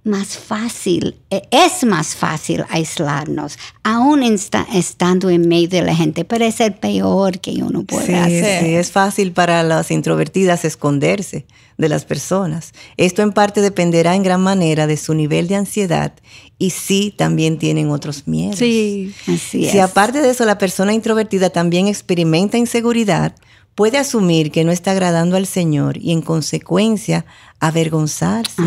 más 0.03 0.37
fácil, 0.37 1.15
e, 1.29 1.43
es 1.51 1.85
más 1.85 2.15
fácil 2.15 2.65
aislarnos, 2.69 3.57
aún 3.83 4.23
estando 4.23 5.29
en 5.29 5.47
medio 5.47 5.79
de 5.79 5.81
la 5.81 5.95
gente, 5.95 6.25
pero 6.25 6.43
es 6.45 6.59
el 6.59 6.73
peor 6.73 7.39
que 7.39 7.51
uno 7.63 7.83
puede 7.83 8.15
hacer. 8.15 8.63
Sí, 8.63 8.75
es 8.75 8.91
fácil 8.91 9.31
para 9.31 9.63
las 9.63 9.91
introvertidas 9.91 10.65
esconderse 10.65 11.45
de 11.77 11.89
las 11.89 12.05
personas. 12.05 12.73
Esto 12.97 13.21
en 13.21 13.31
parte 13.31 13.61
dependerá 13.61 14.15
en 14.15 14.23
gran 14.23 14.41
manera 14.41 14.87
de 14.87 14.97
su 14.97 15.13
nivel 15.13 15.47
de 15.47 15.55
ansiedad 15.55 16.13
y 16.57 16.71
si 16.71 17.11
también 17.11 17.57
tienen 17.57 17.89
otros 17.89 18.27
miedos. 18.27 18.59
Sí, 18.59 19.13
así 19.27 19.65
es. 19.65 19.71
Si 19.71 19.79
aparte 19.79 20.21
de 20.21 20.29
eso 20.29 20.45
la 20.45 20.57
persona 20.57 20.93
introvertida 20.93 21.49
también 21.49 21.87
experimenta 21.87 22.57
inseguridad, 22.57 23.35
puede 23.75 23.97
asumir 23.97 24.51
que 24.51 24.63
no 24.63 24.71
está 24.71 24.91
agradando 24.91 25.35
al 25.35 25.45
Señor 25.45 25.97
y 25.97 26.11
en 26.11 26.21
consecuencia 26.21 27.25
avergonzarse 27.59 28.61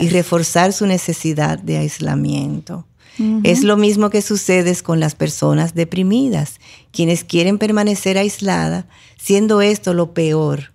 y 0.00 0.08
reforzar 0.08 0.72
su 0.72 0.86
necesidad 0.86 1.58
de 1.58 1.78
aislamiento. 1.78 2.86
Es 3.42 3.64
lo 3.64 3.76
mismo 3.76 4.10
que 4.10 4.22
sucede 4.22 4.76
con 4.80 5.00
las 5.00 5.16
personas 5.16 5.74
deprimidas, 5.74 6.60
quienes 6.92 7.24
quieren 7.24 7.58
permanecer 7.58 8.16
aisladas, 8.16 8.84
siendo 9.20 9.60
esto 9.60 9.92
lo 9.92 10.14
peor 10.14 10.72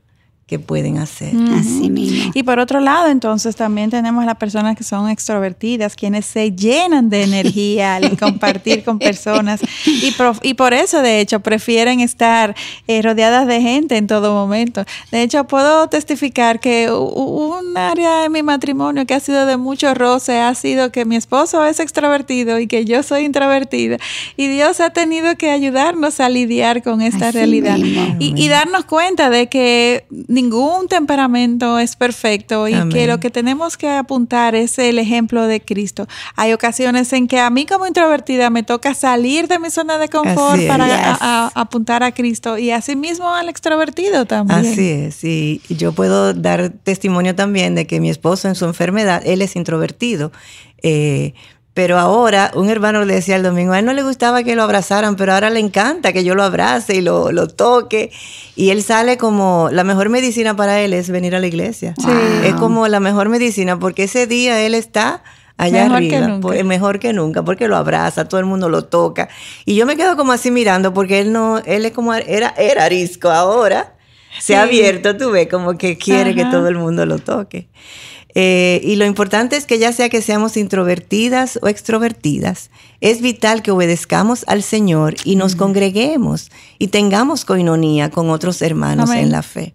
que 0.54 0.60
pueden 0.60 1.00
hacer. 1.00 1.34
Así 1.60 1.90
mismo. 1.90 2.32
Y 2.36 2.44
por 2.44 2.60
otro 2.60 2.80
lado, 2.80 3.08
entonces 3.08 3.56
también 3.56 3.90
tenemos 3.90 4.24
las 4.24 4.36
personas 4.36 4.78
que 4.78 4.84
son 4.84 5.10
extrovertidas, 5.10 5.96
quienes 5.96 6.28
se 6.28 6.52
llenan 6.52 7.10
de 7.10 7.24
energía 7.24 7.96
al 7.96 8.16
compartir 8.20 8.84
con 8.84 9.00
personas 9.00 9.62
y, 9.84 10.14
y, 10.44 10.54
por 10.54 10.74
eso, 10.76 11.02
de 11.02 11.22
hecho, 11.22 11.40
prefieren 11.40 12.02
estar 12.02 12.54
eh, 12.88 13.02
rodeadas 13.02 13.48
de 13.48 13.62
gente 13.62 13.98
en 13.98 14.06
todo 14.06 14.32
momento. 14.32 14.86
De 15.12 15.24
hecho, 15.24 15.46
puedo 15.46 15.88
testificar 15.88 16.60
que 16.60 16.92
un 16.92 17.76
área 17.76 18.26
en 18.26 18.32
mi 18.32 18.44
matrimonio 18.44 19.08
que 19.08 19.16
ha 19.16 19.20
sido 19.20 19.48
de 19.48 19.58
mucho 19.58 19.96
roce 19.96 20.40
ha 20.40 20.54
sido 20.54 20.92
que 20.92 21.04
mi 21.04 21.16
esposo 21.16 21.66
es 21.66 21.80
extrovertido 21.80 22.60
y 22.60 22.68
que 22.68 22.86
yo 22.86 23.02
soy 23.02 23.24
introvertida. 23.24 23.98
Y 24.38 24.50
Dios 24.50 24.82
ha 24.82 24.92
tenido 24.92 25.36
que 25.36 25.50
ayudarnos 25.50 26.20
a 26.20 26.30
lidiar 26.30 26.84
con 26.84 27.02
esta 27.02 27.32
realidad 27.32 27.80
y, 28.20 28.34
y 28.40 28.48
darnos 28.50 28.86
cuenta 28.86 29.32
de 29.32 29.50
que 29.50 30.06
ningún 30.44 30.88
temperamento 30.88 31.80
es 31.80 31.96
perfecto 31.96 32.68
y 32.68 32.74
que 32.90 33.08
lo 33.08 33.20
que 33.20 33.30
tenemos 33.30 33.78
que 33.78 33.90
apuntar 33.90 34.56
es 34.56 34.78
el 34.80 35.00
ejemplo 35.00 35.48
de 35.48 35.62
Cristo. 35.62 36.08
Hay 36.36 36.54
ocasiones 36.54 37.14
en 37.14 37.28
que 37.28 37.40
a 37.40 37.50
mí 37.50 37.66
como 37.66 37.88
introvertida 37.88 38.50
me 38.50 38.64
toca 38.64 38.94
salir 38.94 39.48
de 39.48 39.60
mi 39.60 39.70
zona 39.70 39.98
de 39.98 40.10
confort 40.10 40.68
para 40.68 41.50
apuntar 41.56 42.04
a 42.04 42.12
Cristo 42.12 42.58
y 42.58 42.72
asimismo 42.72 43.30
al 43.30 43.50
extrovertido 43.50 44.26
también. 44.26 44.60
Así 44.60 44.90
es, 44.90 45.24
y 45.24 45.62
yo 45.70 45.94
puedo 45.94 46.34
dar 46.34 46.70
testimonio 46.70 47.36
también 47.36 47.76
de 47.76 47.88
que 47.88 48.00
mi 48.00 48.10
esposo 48.10 48.48
en 48.48 48.56
su 48.56 48.66
enfermedad, 48.66 49.22
él 49.26 49.42
es 49.42 49.56
introvertido. 49.56 50.32
Eh, 50.82 51.34
pero 51.74 51.98
ahora, 51.98 52.52
un 52.54 52.70
hermano 52.70 53.04
le 53.04 53.16
decía 53.16 53.36
el 53.36 53.42
domingo, 53.42 53.74
a 53.74 53.80
él 53.80 53.86
no 53.86 53.94
le 53.94 54.04
gustaba 54.04 54.44
que 54.44 54.56
lo 54.56 54.62
abrazaran, 54.62 55.16
pero 55.16 55.34
ahora 55.34 55.50
le 55.50 55.60
encanta 55.60 56.14
que 56.14 56.24
yo 56.24 56.36
lo 56.36 56.44
abrace 56.44 56.96
y 56.96 57.02
lo, 57.02 57.48
toque. 57.48 58.12
Y 58.56 58.70
él 58.70 58.84
sale 58.84 59.18
como, 59.18 59.70
la 59.72 59.84
mejor 59.84 60.10
medicina 60.10 60.56
para 60.56 60.82
él 60.82 60.94
es 60.94 61.10
venir 61.10 61.36
a 61.36 61.40
la 61.40 61.48
iglesia. 61.48 61.96
Es 62.44 62.54
como 62.56 62.88
la 62.88 63.00
mejor 63.00 63.30
medicina 63.30 63.80
porque 63.80 64.04
ese 64.04 64.28
día 64.28 64.62
él 64.62 64.76
está 64.76 65.24
allá 65.58 65.84
mejor 65.84 65.98
arriba, 65.98 66.20
que 66.20 66.28
nunca. 66.28 66.64
mejor 66.64 67.00
que 67.00 67.14
nunca, 67.14 67.44
porque 67.44 67.68
lo 67.68 67.76
abraza, 67.76 68.28
todo 68.28 68.40
el 68.40 68.46
mundo 68.46 68.70
lo 68.70 68.86
toca. 68.86 69.30
Y 69.66 69.76
yo 69.76 69.88
me 69.88 69.98
quedo 69.98 70.16
como 70.16 70.32
así 70.32 70.52
mirando 70.52 70.94
porque 70.94 71.22
él 71.22 71.32
no, 71.32 71.58
él 71.58 71.86
es 71.86 71.92
como, 71.92 72.14
era, 72.14 72.54
era 72.56 72.84
arisco, 72.84 73.30
ahora 73.30 73.94
se 74.40 74.56
ha 74.56 74.64
abierto, 74.64 75.18
tú 75.18 75.32
ves, 75.32 75.48
como 75.48 75.78
que 75.78 75.98
quiere 75.98 76.36
que 76.36 76.46
todo 76.46 76.68
el 76.68 76.76
mundo 76.76 77.06
lo 77.06 77.20
toque. 77.20 77.68
Eh, 78.36 78.82
y 78.84 78.96
lo 78.96 79.06
importante 79.06 79.56
es 79.56 79.66
que 79.66 79.78
ya 79.78 79.94
sea 79.94 80.10
que 80.10 80.22
seamos 80.22 80.58
introvertidas 80.58 81.60
o 81.62 81.68
extrovertidas, 81.68 82.72
es 83.00 83.22
vital 83.22 83.62
que 83.62 83.72
obedezcamos 83.72 84.44
al 84.48 84.64
Señor 84.64 85.16
y 85.24 85.36
nos 85.36 85.56
congreguemos 85.56 86.50
y 86.80 86.88
tengamos 86.88 87.46
coinonía 87.46 88.10
con 88.10 88.30
otros 88.30 88.62
hermanos 88.62 89.12
en 89.12 89.32
la 89.32 89.44
fe. 89.44 89.74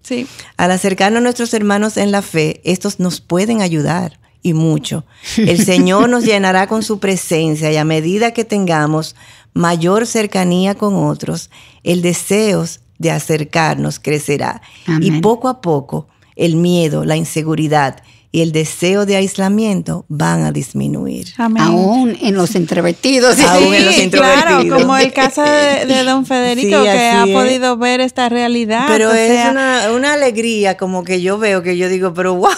Al 0.56 0.70
acercarnos 0.72 1.18
a 1.18 1.22
nuestros 1.22 1.54
hermanos 1.54 1.96
en 1.96 2.10
la 2.10 2.22
fe, 2.22 2.60
estos 2.64 2.98
nos 2.98 3.20
pueden 3.20 3.60
ayudar 3.60 4.18
y 4.42 4.54
mucho. 4.54 5.04
El 5.36 5.64
Señor 5.64 6.08
nos 6.08 6.24
llenará 6.24 6.66
con 6.66 6.82
su 6.82 6.98
presencia 6.98 7.70
y 7.70 7.76
a 7.76 7.84
medida 7.84 8.32
que 8.32 8.44
tengamos 8.44 9.14
mayor 9.52 10.06
cercanía 10.06 10.74
con 10.74 10.94
otros, 10.96 11.50
el 11.82 12.02
deseo 12.02 12.64
de 12.98 13.10
acercarnos 13.10 13.98
crecerá. 13.98 14.62
Y 15.00 15.20
poco 15.20 15.48
a 15.48 15.60
poco 15.60 16.08
el 16.36 16.56
miedo, 16.56 17.04
la 17.04 17.16
inseguridad 17.16 18.02
y 18.30 18.42
el 18.42 18.52
deseo 18.52 19.06
de 19.06 19.16
aislamiento 19.16 20.04
van 20.08 20.44
a 20.44 20.52
disminuir. 20.52 21.28
Aún 21.37 22.16
en 22.20 22.35
los 22.35 22.54
introvertidos. 22.54 23.37
Sí, 23.37 24.11
Claro, 24.11 24.68
como 24.68 24.97
el 24.97 25.12
caso 25.12 25.42
de, 25.42 26.02
don 26.04 26.26
Federico, 26.26 26.82
que 26.82 27.11
ha 27.11 27.26
podido 27.26 27.76
ver 27.76 28.00
esta 28.00 28.28
realidad. 28.28 28.87
Pero 28.88 29.12
es 29.12 29.49
una, 29.50 29.92
una, 29.94 30.12
alegría 30.14 30.76
como 30.76 31.04
que 31.04 31.20
yo 31.20 31.38
veo, 31.38 31.62
que 31.62 31.76
yo 31.76 31.88
digo, 31.88 32.12
pero 32.14 32.35
wow. 32.35 32.50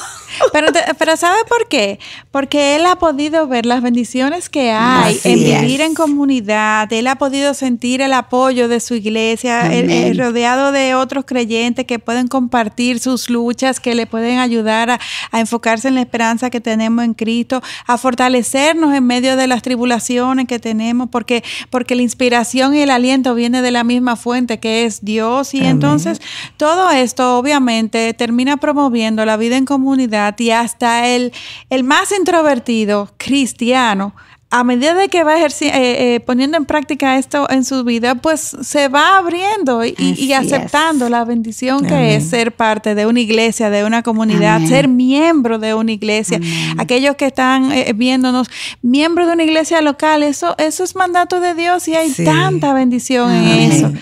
Pero, 0.52 0.68
pero 0.98 1.16
¿sabe 1.16 1.38
por 1.48 1.68
qué? 1.68 1.98
Porque 2.30 2.76
él 2.76 2.86
ha 2.86 2.96
podido 2.96 3.46
ver 3.46 3.66
las 3.66 3.82
bendiciones 3.82 4.48
que 4.48 4.70
hay 4.72 5.18
en 5.24 5.38
vivir 5.38 5.80
en 5.80 5.94
comunidad. 5.94 6.92
Él 6.92 7.06
ha 7.06 7.16
podido 7.16 7.54
sentir 7.54 8.00
el 8.00 8.12
apoyo 8.12 8.68
de 8.68 8.80
su 8.80 8.94
iglesia, 8.94 9.70
rodeado 10.16 10.72
de 10.72 10.94
otros 10.94 11.24
creyentes 11.24 11.86
que 11.86 11.98
pueden 11.98 12.28
compartir 12.28 13.00
sus 13.00 13.30
luchas, 13.30 13.80
que 13.80 13.94
le 13.94 14.06
pueden 14.06 14.38
ayudar 14.38 14.90
a, 14.90 15.00
a 15.30 15.40
enfocar 15.40 15.70
en 15.84 15.94
la 15.94 16.00
esperanza 16.00 16.50
que 16.50 16.60
tenemos 16.60 17.04
en 17.04 17.14
Cristo, 17.14 17.62
a 17.86 17.96
fortalecernos 17.96 18.94
en 18.94 19.06
medio 19.06 19.36
de 19.36 19.46
las 19.46 19.62
tribulaciones 19.62 20.46
que 20.46 20.58
tenemos, 20.58 21.08
porque, 21.10 21.44
porque 21.70 21.94
la 21.94 22.02
inspiración 22.02 22.74
y 22.74 22.80
el 22.80 22.90
aliento 22.90 23.34
viene 23.34 23.62
de 23.62 23.70
la 23.70 23.84
misma 23.84 24.16
fuente 24.16 24.58
que 24.58 24.84
es 24.84 25.04
Dios. 25.04 25.54
Y 25.54 25.64
entonces 25.64 26.20
todo 26.56 26.90
esto 26.90 27.38
obviamente 27.38 28.12
termina 28.14 28.56
promoviendo 28.56 29.24
la 29.24 29.36
vida 29.36 29.56
en 29.56 29.64
comunidad 29.64 30.19
y 30.38 30.50
hasta 30.50 31.08
el, 31.08 31.32
el 31.70 31.84
más 31.84 32.12
introvertido 32.12 33.10
cristiano 33.16 34.14
a 34.52 34.64
medida 34.64 34.94
de 34.94 35.08
que 35.08 35.22
va 35.22 35.38
eh, 35.38 35.50
eh, 35.60 36.20
poniendo 36.26 36.56
en 36.56 36.64
práctica 36.64 37.18
esto 37.18 37.48
en 37.50 37.64
su 37.64 37.84
vida, 37.84 38.16
pues 38.16 38.56
se 38.62 38.88
va 38.88 39.16
abriendo 39.16 39.84
y, 39.84 40.32
aceptando 40.32 41.08
la 41.08 41.24
bendición 41.24 41.86
que 41.86 42.16
es 42.16 42.28
ser 42.30 42.50
parte 42.50 42.96
de 42.96 43.06
una 43.06 43.20
iglesia, 43.20 43.70
de 43.70 43.84
una 43.84 44.02
comunidad, 44.02 44.60
ser 44.66 44.88
miembro 44.88 45.60
de 45.60 45.74
una 45.74 45.92
iglesia. 45.92 46.40
Aquellos 46.78 47.14
que 47.14 47.26
están 47.26 47.70
eh, 47.70 47.92
viéndonos, 47.94 48.50
miembro 48.82 49.24
de 49.24 49.34
una 49.34 49.44
iglesia 49.44 49.80
local, 49.82 50.24
eso, 50.24 50.56
eso 50.58 50.82
es 50.82 50.96
mandato 50.96 51.38
de 51.38 51.54
Dios 51.54 51.86
y 51.86 51.94
hay 51.94 52.10
tanta 52.12 52.72
bendición 52.72 53.30
en 53.32 53.70
eso. 53.70 53.92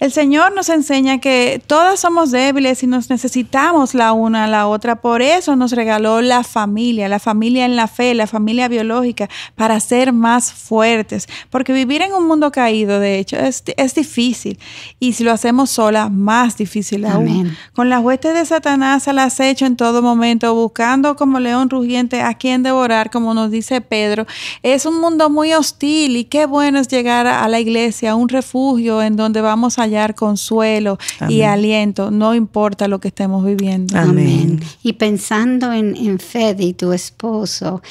El 0.00 0.12
Señor 0.12 0.54
nos 0.54 0.68
enseña 0.68 1.18
que 1.18 1.62
todas 1.66 2.00
somos 2.00 2.30
débiles 2.30 2.82
y 2.82 2.86
nos 2.86 3.08
necesitamos 3.08 3.94
la 3.94 4.12
una 4.12 4.44
a 4.44 4.48
la 4.48 4.66
otra. 4.66 4.96
Por 4.96 5.22
eso 5.22 5.56
nos 5.56 5.72
regaló 5.72 6.20
la 6.20 6.44
familia, 6.44 7.08
la 7.08 7.20
familia 7.20 7.64
en 7.64 7.74
la 7.74 7.88
fe, 7.88 8.14
la 8.14 8.26
familia 8.26 8.68
biológica, 8.68 9.30
para 9.54 9.77
ser 9.80 10.12
más 10.12 10.52
fuertes, 10.52 11.26
porque 11.50 11.72
vivir 11.72 12.02
en 12.02 12.12
un 12.12 12.26
mundo 12.26 12.50
caído, 12.52 13.00
de 13.00 13.18
hecho, 13.18 13.36
es, 13.36 13.64
difícil. 13.94 14.58
Y 15.00 15.14
si 15.14 15.24
lo 15.24 15.32
hacemos 15.32 15.70
sola, 15.70 16.08
más 16.08 16.56
difícil 16.56 17.04
aún. 17.04 17.56
Con 17.74 17.88
las 17.88 18.02
huestes 18.02 18.34
de 18.34 18.44
Satanás 18.44 19.08
al 19.08 19.18
acecho 19.18 19.66
en 19.66 19.76
todo 19.76 20.02
momento, 20.02 20.54
buscando 20.54 21.16
como 21.16 21.40
león 21.40 21.70
rugiente 21.70 22.22
a 22.22 22.34
quien 22.34 22.62
devorar, 22.62 23.10
como 23.10 23.34
nos 23.34 23.50
dice 23.50 23.80
Pedro, 23.80 24.26
es 24.62 24.86
un 24.86 25.00
mundo 25.00 25.30
muy 25.30 25.52
hostil 25.54 26.16
y 26.16 26.24
qué 26.24 26.46
bueno 26.46 26.78
es 26.78 26.88
llegar 26.88 27.26
a 27.26 27.46
la 27.48 27.60
iglesia, 27.60 28.12
a 28.12 28.14
un 28.14 28.28
refugio 28.28 29.02
en 29.02 29.16
donde 29.16 29.40
vamos 29.40 29.78
a 29.78 29.82
hallar 29.82 30.14
consuelo 30.14 30.98
y 31.28 31.42
aliento, 31.42 32.10
no 32.10 32.34
importa 32.34 32.88
lo 32.88 33.00
que 33.00 33.08
estemos 33.08 33.44
viviendo. 33.44 33.98
Amén. 33.98 34.60
Y 34.82 34.94
pensando 34.94 35.72
en, 35.72 35.96
en 35.96 36.18
Fede 36.18 36.64
y 36.64 36.72
tu 36.74 36.92
esposo, 36.92 37.82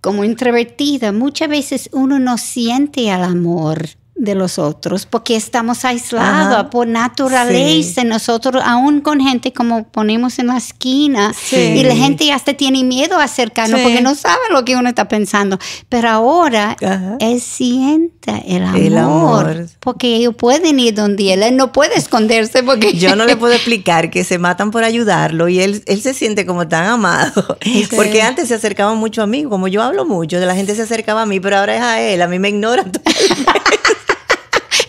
como 0.00 0.24
introvertida, 0.24 1.12
muchas 1.12 1.48
veces 1.48 1.90
uno 1.92 2.18
no 2.18 2.38
siente 2.38 3.08
el 3.08 3.22
amor 3.22 3.99
de 4.20 4.34
los 4.34 4.58
otros 4.58 5.06
porque 5.06 5.34
estamos 5.34 5.84
aislados 5.84 6.66
por 6.70 6.86
naturaleza. 6.86 8.04
Nosotros, 8.04 8.62
aún 8.64 9.00
con 9.00 9.20
gente 9.20 9.52
como 9.52 9.84
ponemos 9.84 10.38
en 10.38 10.48
la 10.48 10.58
esquina, 10.58 11.32
y 11.50 11.82
la 11.82 11.96
gente 11.96 12.30
hasta 12.30 12.54
tiene 12.54 12.84
miedo 12.84 13.18
a 13.18 13.24
acercarnos 13.24 13.80
porque 13.80 14.02
no 14.02 14.14
sabe 14.14 14.40
lo 14.50 14.64
que 14.64 14.76
uno 14.76 14.90
está 14.90 15.08
pensando. 15.08 15.58
Pero 15.88 16.10
ahora 16.10 16.76
él 17.18 17.40
siente 17.40 18.32
el 18.46 18.96
amor, 18.96 19.66
porque 19.80 20.16
ellos 20.16 20.34
pueden 20.36 20.78
ir 20.78 20.94
donde 20.94 21.32
él, 21.32 21.42
él 21.42 21.56
no 21.56 21.72
puede 21.72 21.96
esconderse 21.96 22.62
porque 22.62 22.92
yo 22.92 23.16
no 23.16 23.24
le 23.24 23.36
puedo 23.38 23.54
explicar 23.54 24.10
que 24.10 24.22
se 24.24 24.38
matan 24.38 24.70
por 24.70 24.84
ayudarlo 24.84 25.48
y 25.48 25.60
él, 25.60 25.82
él 25.86 26.02
se 26.02 26.12
siente 26.12 26.44
como 26.44 26.68
tan 26.68 26.86
amado. 26.86 27.58
Porque 27.96 28.22
antes 28.22 28.48
se 28.48 28.54
acercaba 28.54 28.94
mucho 28.94 29.22
a 29.22 29.26
mí, 29.26 29.44
como 29.44 29.68
yo 29.68 29.82
hablo 29.82 30.04
mucho, 30.04 30.38
de 30.38 30.46
la 30.46 30.54
gente 30.54 30.74
se 30.74 30.82
acercaba 30.82 31.22
a 31.22 31.26
mí, 31.26 31.40
pero 31.40 31.58
ahora 31.58 31.76
es 31.76 31.82
a 31.82 32.00
él, 32.00 32.22
a 32.22 32.26
mí 32.26 32.38
me 32.38 32.48
ignora 32.48 32.84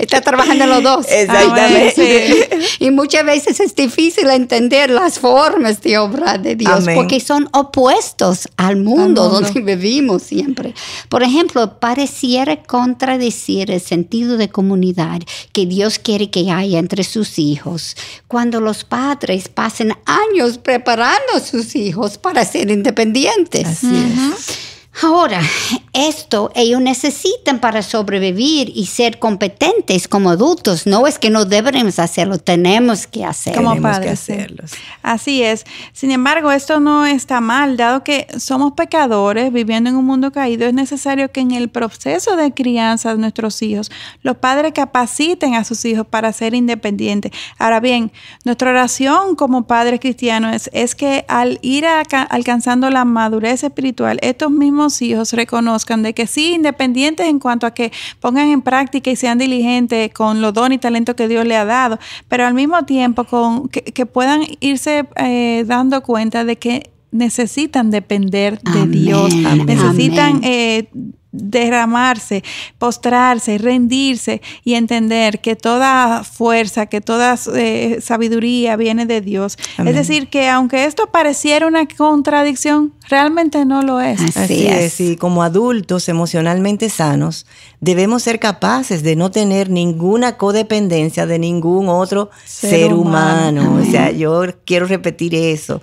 está 0.04 0.22
trabajando 0.22 0.66
los 0.66 0.84
dos. 0.84 1.06
Exactamente. 1.10 2.50
y 2.80 2.92
muchas 2.92 3.26
veces 3.26 3.60
es 3.60 3.76
difícil 3.76 4.30
entender 4.30 4.90
las 4.90 5.20
formas 5.20 5.82
de 5.82 5.98
obra 5.98 6.38
de 6.38 6.56
Dios 6.56 6.86
porque 6.96 7.20
son 7.20 7.50
opuestos 7.54 8.48
al 8.58 8.78
mundo, 8.78 9.30
donde 9.30 9.62
vivimos 9.62 10.24
siempre. 10.24 10.74
Por 11.10 11.24
ejemplo, 11.24 11.80
pareciera 11.80 12.64
contradecir 12.64 13.72
el 13.72 13.82
sentido 13.82 14.38
de 14.38 14.50
comunidad 14.50 15.22
que 15.54 15.66
Dios 15.66 16.00
quiere 16.00 16.30
que 16.30 16.52
haya 16.52 16.80
entre 16.80 17.04
sus 17.04 17.40
hijos 17.40 17.96
cuando 18.28 18.62
los 18.62 18.84
padres 18.84 19.50
pasen 19.50 19.94
años 20.06 20.58
preparando 20.58 21.34
a 21.36 21.40
sus 21.40 21.76
hijos 21.76 22.18
para 22.18 22.46
ser 22.46 22.70
independientes. 22.70 23.68
Así 23.68 23.88
es. 23.88 24.71
Ahora, 25.02 25.42
esto 25.94 26.52
ellos 26.54 26.82
necesitan 26.82 27.60
para 27.60 27.82
sobrevivir 27.82 28.72
y 28.76 28.88
ser 28.88 29.20
competentes 29.20 30.08
como 30.08 30.30
adultos. 30.30 30.86
No 30.86 31.08
es 31.08 31.18
que 31.18 31.30
no 31.30 31.46
deberíamos 31.46 31.98
hacerlo, 31.98 32.38
tenemos 32.38 33.08
que 33.08 33.24
hacerlo. 33.24 33.64
Como 33.64 33.82
padres. 33.82 34.30
Así 35.02 35.44
es. 35.44 35.66
Sin 35.94 36.12
embargo, 36.12 36.52
esto 36.52 36.82
no 36.82 37.06
está 37.06 37.40
mal, 37.40 37.78
dado 37.78 38.04
que 38.04 38.28
somos 38.38 38.74
pecadores 38.74 39.52
viviendo 39.54 39.90
en 39.90 39.96
un 39.96 40.06
mundo 40.06 40.32
caído. 40.32 40.68
Es 40.68 40.74
necesario 40.74 41.32
que 41.32 41.40
en 41.40 41.52
el 41.52 41.70
proceso 41.70 42.36
de 42.36 42.54
crianza 42.54 43.14
de 43.14 43.18
nuestros 43.18 43.62
hijos, 43.62 43.92
los 44.24 44.38
padres 44.38 44.74
capaciten 44.74 45.56
a 45.56 45.64
sus 45.64 45.84
hijos 45.86 46.06
para 46.06 46.34
ser 46.34 46.54
independientes. 46.54 47.32
Ahora 47.58 47.80
bien, 47.80 48.12
nuestra 48.44 48.72
oración 48.72 49.36
como 49.36 49.68
padres 49.68 50.00
cristianos 50.02 50.70
es, 50.74 50.96
que 50.96 51.26
al 51.30 51.60
ir 51.62 51.86
alcanzando 51.86 52.90
la 52.90 53.06
madurez 53.06 53.64
espiritual, 53.64 54.20
estos 54.22 54.52
mismos 54.52 54.81
hijos 55.02 55.34
reconozcan 55.34 56.04
de 56.04 56.14
que 56.14 56.28
sí, 56.28 56.54
independientes 56.54 57.28
en 57.28 57.40
cuanto 57.40 57.68
a 57.68 57.72
que 57.72 57.92
pongan 58.20 58.48
en 58.48 58.62
práctica 58.62 59.12
y 59.12 59.16
sean 59.16 59.38
diligentes 59.38 60.14
con 60.14 60.42
los 60.42 60.54
dones 60.54 60.78
y 60.78 60.80
talento 60.80 61.16
que 61.16 61.28
Dios 61.28 61.46
le 61.46 61.56
ha 61.56 61.66
dado, 61.66 62.00
pero 62.28 62.46
al 62.46 62.54
mismo 62.54 62.84
tiempo 62.86 63.24
con, 63.26 63.70
que, 63.70 64.06
puedan 64.06 64.42
irse 64.60 65.06
eh, 65.16 65.64
dando 65.68 66.02
cuenta 66.02 66.44
de 66.46 66.58
que 66.58 66.90
necesitan 67.12 67.92
depender 67.92 68.60
de 68.62 68.88
Dios, 68.88 69.36
necesitan 69.66 70.42
eh, 70.44 70.88
derramarse, 71.32 72.44
postrarse, 72.78 73.58
rendirse 73.58 74.42
y 74.64 74.74
entender 74.74 75.40
que 75.40 75.56
toda 75.56 76.24
fuerza, 76.24 76.88
que 76.88 77.02
toda 77.02 77.38
eh, 77.56 78.00
sabiduría 78.02 78.76
viene 78.76 79.06
de 79.06 79.22
Dios. 79.22 79.58
Es 79.78 79.96
decir, 79.96 80.28
que 80.28 80.50
aunque 80.50 80.86
esto 80.86 81.08
pareciera 81.12 81.68
una 81.68 81.88
contradicción, 81.88 82.94
realmente 83.10 83.66
no 83.66 83.82
lo 83.82 84.02
es. 84.02 84.20
Así, 84.36 84.68
es. 84.68 85.00
Y 85.00 85.16
como 85.16 85.44
adultos 85.44 86.10
emocionalmente 86.10 86.90
sanos, 86.90 87.46
debemos 87.80 88.24
ser 88.24 88.40
capaces 88.40 89.04
de 89.04 89.16
no 89.16 89.32
tener 89.32 89.70
ninguna 89.70 90.38
codependencia 90.38 91.26
de 91.26 91.40
ningún 91.40 91.90
otro 91.90 92.30
ser, 92.46 92.94
humano. 92.94 93.80
O 93.82 93.86
sea, 93.90 94.12
yo 94.12 94.44
quiero 94.66 94.86
repetir 94.86 95.36
eso. 95.36 95.82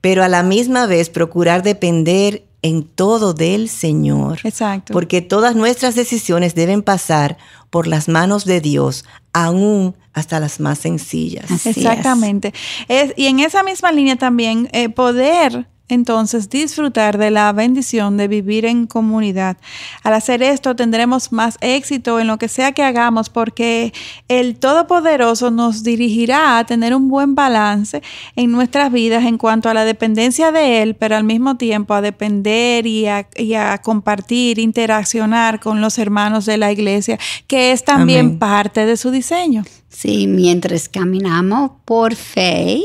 Pero 0.00 0.24
a 0.24 0.28
la 0.28 0.42
misma 0.42 0.86
vez 0.86 1.10
procurar 1.10 1.62
depender 1.62 2.44
en 2.62 2.84
todo 2.84 3.32
del 3.32 3.68
Señor. 3.68 4.40
Exacto. 4.44 4.92
Porque 4.92 5.22
todas 5.22 5.56
nuestras 5.56 5.94
decisiones 5.94 6.54
deben 6.54 6.82
pasar 6.82 7.38
por 7.70 7.86
las 7.86 8.08
manos 8.08 8.44
de 8.44 8.60
Dios, 8.60 9.04
aún 9.32 9.94
hasta 10.12 10.40
las 10.40 10.60
más 10.60 10.78
sencillas. 10.78 11.66
Exactamente. 11.66 12.52
y 13.16 13.26
en 13.26 13.40
esa 13.40 13.62
misma 13.62 13.92
línea 13.92 14.16
también, 14.16 14.68
eh, 14.72 14.88
poder 14.88 15.66
entonces 15.90 16.48
disfrutar 16.48 17.18
de 17.18 17.30
la 17.30 17.52
bendición 17.52 18.16
de 18.16 18.28
vivir 18.28 18.64
en 18.64 18.86
comunidad. 18.86 19.56
Al 20.02 20.14
hacer 20.14 20.42
esto 20.42 20.76
tendremos 20.76 21.32
más 21.32 21.56
éxito 21.60 22.20
en 22.20 22.26
lo 22.26 22.38
que 22.38 22.48
sea 22.48 22.72
que 22.72 22.82
hagamos 22.82 23.28
porque 23.28 23.92
el 24.28 24.56
Todopoderoso 24.56 25.50
nos 25.50 25.82
dirigirá 25.82 26.58
a 26.58 26.64
tener 26.64 26.94
un 26.94 27.08
buen 27.08 27.34
balance 27.34 28.02
en 28.36 28.50
nuestras 28.50 28.92
vidas 28.92 29.24
en 29.24 29.38
cuanto 29.38 29.68
a 29.68 29.74
la 29.74 29.84
dependencia 29.84 30.52
de 30.52 30.82
Él, 30.82 30.94
pero 30.94 31.16
al 31.16 31.24
mismo 31.24 31.56
tiempo 31.56 31.94
a 31.94 32.00
depender 32.00 32.86
y 32.86 33.06
a, 33.06 33.78
compartir, 33.82 34.58
interaccionar 34.58 35.60
con 35.60 35.80
los 35.80 35.98
hermanos 35.98 36.46
de 36.46 36.56
la 36.56 36.72
iglesia, 36.72 37.18
que 37.46 37.72
es 37.72 37.84
también 37.84 38.38
parte 38.38 38.86
de 38.86 38.96
su 38.96 39.10
diseño. 39.10 39.64
Sí, 39.88 40.26
mientras 40.26 40.88
caminamos 40.88 41.72
por 41.84 42.14
fe 42.14 42.80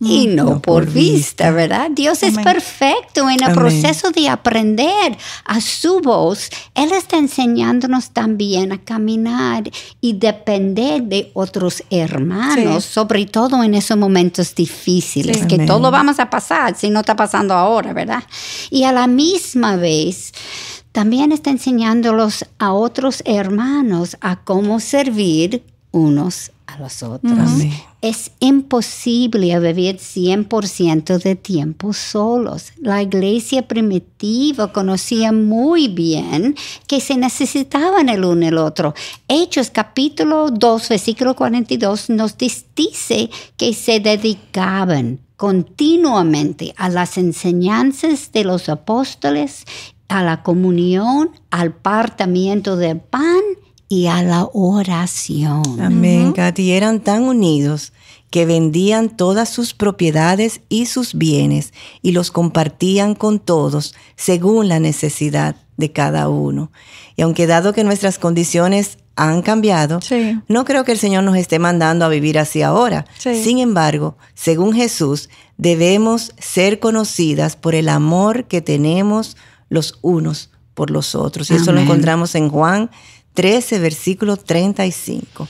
y 0.00 0.28
no, 0.28 0.62
por, 0.62 0.86
vista, 0.86 1.50
¿verdad? 1.50 1.90
Dios 1.90 2.22
es 2.22 2.38
perfecto 2.38 3.28
en 3.28 3.42
el 3.42 3.52
proceso 3.52 4.12
de 4.12 4.28
aprender 4.28 5.18
a 5.44 5.60
su 5.60 6.00
voz. 6.00 6.50
Él 6.74 6.92
está 6.92 7.16
enseñándonos 7.16 8.10
también 8.10 8.70
a 8.70 8.78
caminar 8.78 9.64
y 10.00 10.12
depender 10.12 11.02
de 11.02 11.32
otros 11.34 11.82
hermanos, 11.90 12.84
sobre 12.84 13.26
todo 13.26 13.64
en 13.64 13.74
esos 13.74 13.96
momentos 13.96 14.54
difíciles, 14.54 15.44
que 15.46 15.66
todo 15.66 15.90
vamos 15.90 16.20
a 16.20 16.30
pasar, 16.30 16.76
si 16.76 16.90
no 16.90 17.00
está 17.00 17.16
pasando 17.16 17.54
ahora, 17.54 17.92
¿verdad? 17.92 18.22
Y 18.70 18.84
a 18.84 18.92
la 18.92 19.08
misma 19.08 19.74
vez, 19.74 20.32
también 20.92 21.32
está 21.32 21.50
enseñándolos 21.50 22.44
a 22.58 22.72
otros 22.72 23.22
hermanos 23.24 24.16
a 24.20 24.36
cómo 24.36 24.78
servir 24.78 25.64
unos 25.90 26.52
a 26.68 26.78
los 26.78 27.02
otros. 27.02 27.50
Es 28.02 28.30
imposible 28.40 29.58
vivir 29.58 29.96
100% 29.96 31.20
de 31.20 31.34
tiempo 31.34 31.94
solos. 31.94 32.72
La 32.78 33.02
iglesia 33.02 33.66
primitiva 33.66 34.70
conocía 34.70 35.32
muy 35.32 35.88
bien 35.88 36.54
que 36.86 37.00
se 37.00 37.16
necesitaban 37.16 38.10
el 38.10 38.24
uno 38.24 38.46
el 38.46 38.58
otro. 38.58 38.94
Hechos 39.26 39.70
capítulo 39.70 40.50
2, 40.50 40.88
versículo 40.90 41.34
42 41.34 42.10
nos 42.10 42.36
dice 42.36 43.30
que 43.56 43.72
se 43.72 44.00
dedicaban 44.00 45.20
continuamente 45.36 46.74
a 46.76 46.90
las 46.90 47.16
enseñanzas 47.16 48.30
de 48.32 48.44
los 48.44 48.68
apóstoles, 48.68 49.64
a 50.08 50.22
la 50.22 50.42
comunión, 50.42 51.30
al 51.50 51.72
partamiento 51.72 52.76
del 52.76 53.00
pan 53.00 53.40
y 53.88 54.06
a 54.06 54.22
la 54.22 54.48
oración. 54.52 55.80
Amén, 55.80 56.32
Katy. 56.32 56.72
Eran 56.72 57.00
tan 57.00 57.24
unidos 57.24 57.92
que 58.30 58.44
vendían 58.44 59.08
todas 59.08 59.48
sus 59.48 59.72
propiedades 59.72 60.60
y 60.68 60.86
sus 60.86 61.14
bienes 61.14 61.72
y 62.02 62.12
los 62.12 62.30
compartían 62.30 63.14
con 63.14 63.38
todos 63.38 63.94
según 64.16 64.68
la 64.68 64.80
necesidad 64.80 65.56
de 65.78 65.92
cada 65.92 66.28
uno. 66.28 66.70
Y 67.16 67.22
aunque 67.22 67.46
dado 67.46 67.72
que 67.72 67.84
nuestras 67.84 68.18
condiciones 68.18 68.98
han 69.16 69.42
cambiado, 69.42 69.98
no 70.46 70.64
creo 70.64 70.84
que 70.84 70.92
el 70.92 70.98
Señor 70.98 71.24
nos 71.24 71.36
esté 71.36 71.58
mandando 71.58 72.04
a 72.04 72.08
vivir 72.08 72.38
así 72.38 72.62
ahora. 72.62 73.06
Sin 73.18 73.58
embargo, 73.58 74.16
según 74.34 74.74
Jesús, 74.74 75.28
debemos 75.56 76.34
ser 76.38 76.78
conocidas 76.78 77.56
por 77.56 77.74
el 77.74 77.88
amor 77.88 78.44
que 78.44 78.60
tenemos 78.60 79.36
los 79.70 79.98
unos 80.02 80.50
por 80.74 80.90
los 80.90 81.16
otros. 81.16 81.50
Y 81.50 81.54
eso 81.54 81.72
lo 81.72 81.80
encontramos 81.80 82.36
en 82.36 82.48
Juan 82.48 82.90
13, 83.38 83.78
versículo 83.78 84.36
35. 84.36 85.46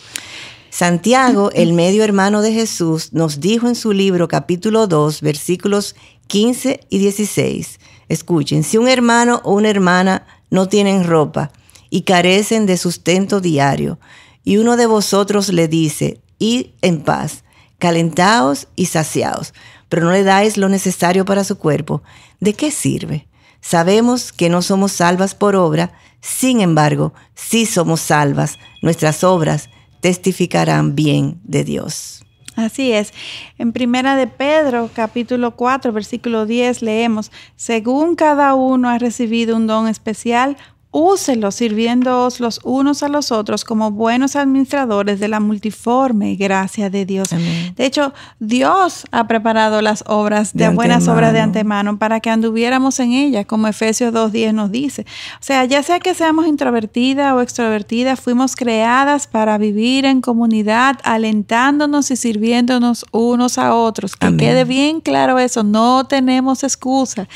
Santiago, 0.69 1.51
el 1.55 1.73
medio 1.73 2.05
hermano 2.05 2.43
de 2.43 2.53
Jesús, 2.53 3.15
nos 3.15 3.41
dijo 3.41 3.67
en 3.67 3.75
su 3.75 3.95
libro 3.95 4.29
capítulo 4.29 4.87
2, 4.87 5.23
versículos 5.23 5.97
15 6.27 6.81
y 6.91 6.99
16. 6.99 7.81
Escuchen, 8.11 8.63
si 8.63 8.77
un 8.77 8.89
hermano 8.89 9.41
o 9.43 9.55
una 9.55 9.71
hermana 9.71 10.27
no 10.51 10.69
tienen 10.69 11.05
ropa 11.05 11.51
y 11.89 12.03
carecen 12.03 12.67
de 12.67 12.77
sustento 12.77 13.41
diario, 13.41 13.99
y 14.45 14.59
uno 14.59 14.77
de 14.77 14.85
vosotros 14.85 15.49
le 15.49 15.67
dice, 15.67 16.21
id 16.39 16.67
en 16.83 17.01
paz, 17.01 17.43
calentaos 17.79 18.69
y 18.77 18.85
saciaos, 18.85 19.55
pero 19.89 20.05
no 20.05 20.13
le 20.13 20.25
dais 20.25 20.59
lo 20.59 20.69
necesario 20.69 21.25
para 21.25 21.43
su 21.43 21.57
cuerpo, 21.57 22.03
¿de 22.39 22.53
qué 22.53 22.71
sirve? 22.71 23.27
Sabemos 23.61 24.33
que 24.33 24.49
no 24.49 24.63
somos 24.63 24.93
salvas 24.93 25.35
por 25.35 25.57
obra, 25.57 25.93
sin 26.21 26.61
embargo, 26.61 27.13
si 27.35 27.67
somos 27.67 28.01
salvas, 28.01 28.59
nuestras 28.83 29.25
obras 29.25 29.69
testificarán 30.01 30.95
bien 30.95 31.41
de 31.45 31.65
Dios. 31.65 32.25
Así 32.57 32.93
es. 32.93 33.13
En 33.57 33.73
Primera 33.73 34.17
de 34.17 34.27
Pedro, 34.27 34.91
capítulo 34.93 35.55
4, 35.55 35.93
versículo 35.93 36.45
10, 36.45 36.83
leemos, 36.83 37.31
según 37.55 38.17
cada 38.17 38.55
uno 38.55 38.89
ha 38.89 38.99
recibido 38.99 39.57
un 39.57 39.69
don 39.69 39.87
especial, 39.87 40.57
úselos 40.91 41.57
sirviéndoos 41.57 42.41
los 42.41 42.61
unos 42.65 43.03
a 43.03 43.09
los 43.09 43.31
otros 43.31 43.65
como 43.65 43.91
buenos 43.91 44.37
administradores 44.37 45.21
de 45.21 45.29
la 45.29 45.39
multiforme 45.39 46.35
gracia 46.37 46.89
de 46.89 47.05
Dios. 47.05 47.29
De 47.77 47.85
hecho, 47.85 48.15
Dios 48.39 49.05
ha 49.11 49.27
preparado 49.27 49.83
las 49.83 50.03
obras 50.07 50.55
de, 50.55 50.69
buenas 50.71 51.07
obras 51.09 51.33
de 51.33 51.41
antemano 51.41 51.99
para 51.99 52.21
que 52.21 52.31
anduviéramos 52.31 52.99
en 53.01 53.13
ellas, 53.13 53.45
como 53.47 53.69
Efesios 53.69 54.15
2.10 54.15 54.53
nos 54.53 54.71
dice. 54.71 55.03
O 55.35 55.43
sea, 55.43 55.65
ya 55.67 55.83
sea 55.83 56.01
que 56.01 56.15
seamos 56.15 56.47
introvertidas 56.47 57.35
o 57.35 57.43
extrovertidas, 57.43 58.21
fuimos 58.21 58.57
creadas 58.57 59.27
para 59.27 59.59
vivir 59.59 60.05
en 60.05 60.21
comunidad, 60.21 60.99
alentándonos 61.05 62.11
y 62.11 62.17
sirviéndonos 62.17 63.05
unos 63.13 63.59
a 63.59 63.75
otros. 63.75 64.17
Que 64.17 64.37
quede 64.37 64.65
bien 64.65 65.01
claro 65.01 65.39
eso, 65.39 65.63
no 65.63 66.07
tenemos 66.07 66.65
excusa. 66.65 67.29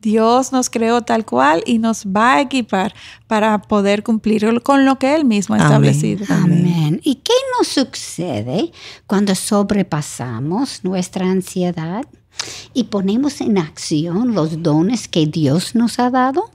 Dios 0.00 0.52
nos 0.52 0.70
creó 0.70 1.02
tal 1.02 1.24
cual 1.24 1.62
y 1.66 1.78
nos 1.78 2.06
va 2.06 2.34
a 2.34 2.40
equipar 2.40 2.94
para 3.26 3.60
poder 3.60 4.02
cumplir 4.02 4.62
con 4.62 4.84
lo 4.84 4.98
que 4.98 5.14
Él 5.14 5.24
mismo 5.24 5.54
ha 5.54 5.58
establecido. 5.58 6.24
Amén. 6.30 7.00
¿Y 7.04 7.16
qué 7.16 7.34
nos 7.58 7.68
sucede 7.68 8.72
cuando 9.06 9.34
sobrepasamos 9.34 10.84
nuestra 10.84 11.30
ansiedad 11.30 12.04
y 12.72 12.84
ponemos 12.84 13.40
en 13.40 13.58
acción 13.58 14.34
los 14.34 14.62
dones 14.62 15.08
que 15.08 15.26
Dios 15.26 15.74
nos 15.74 15.98
ha 15.98 16.10
dado? 16.10 16.50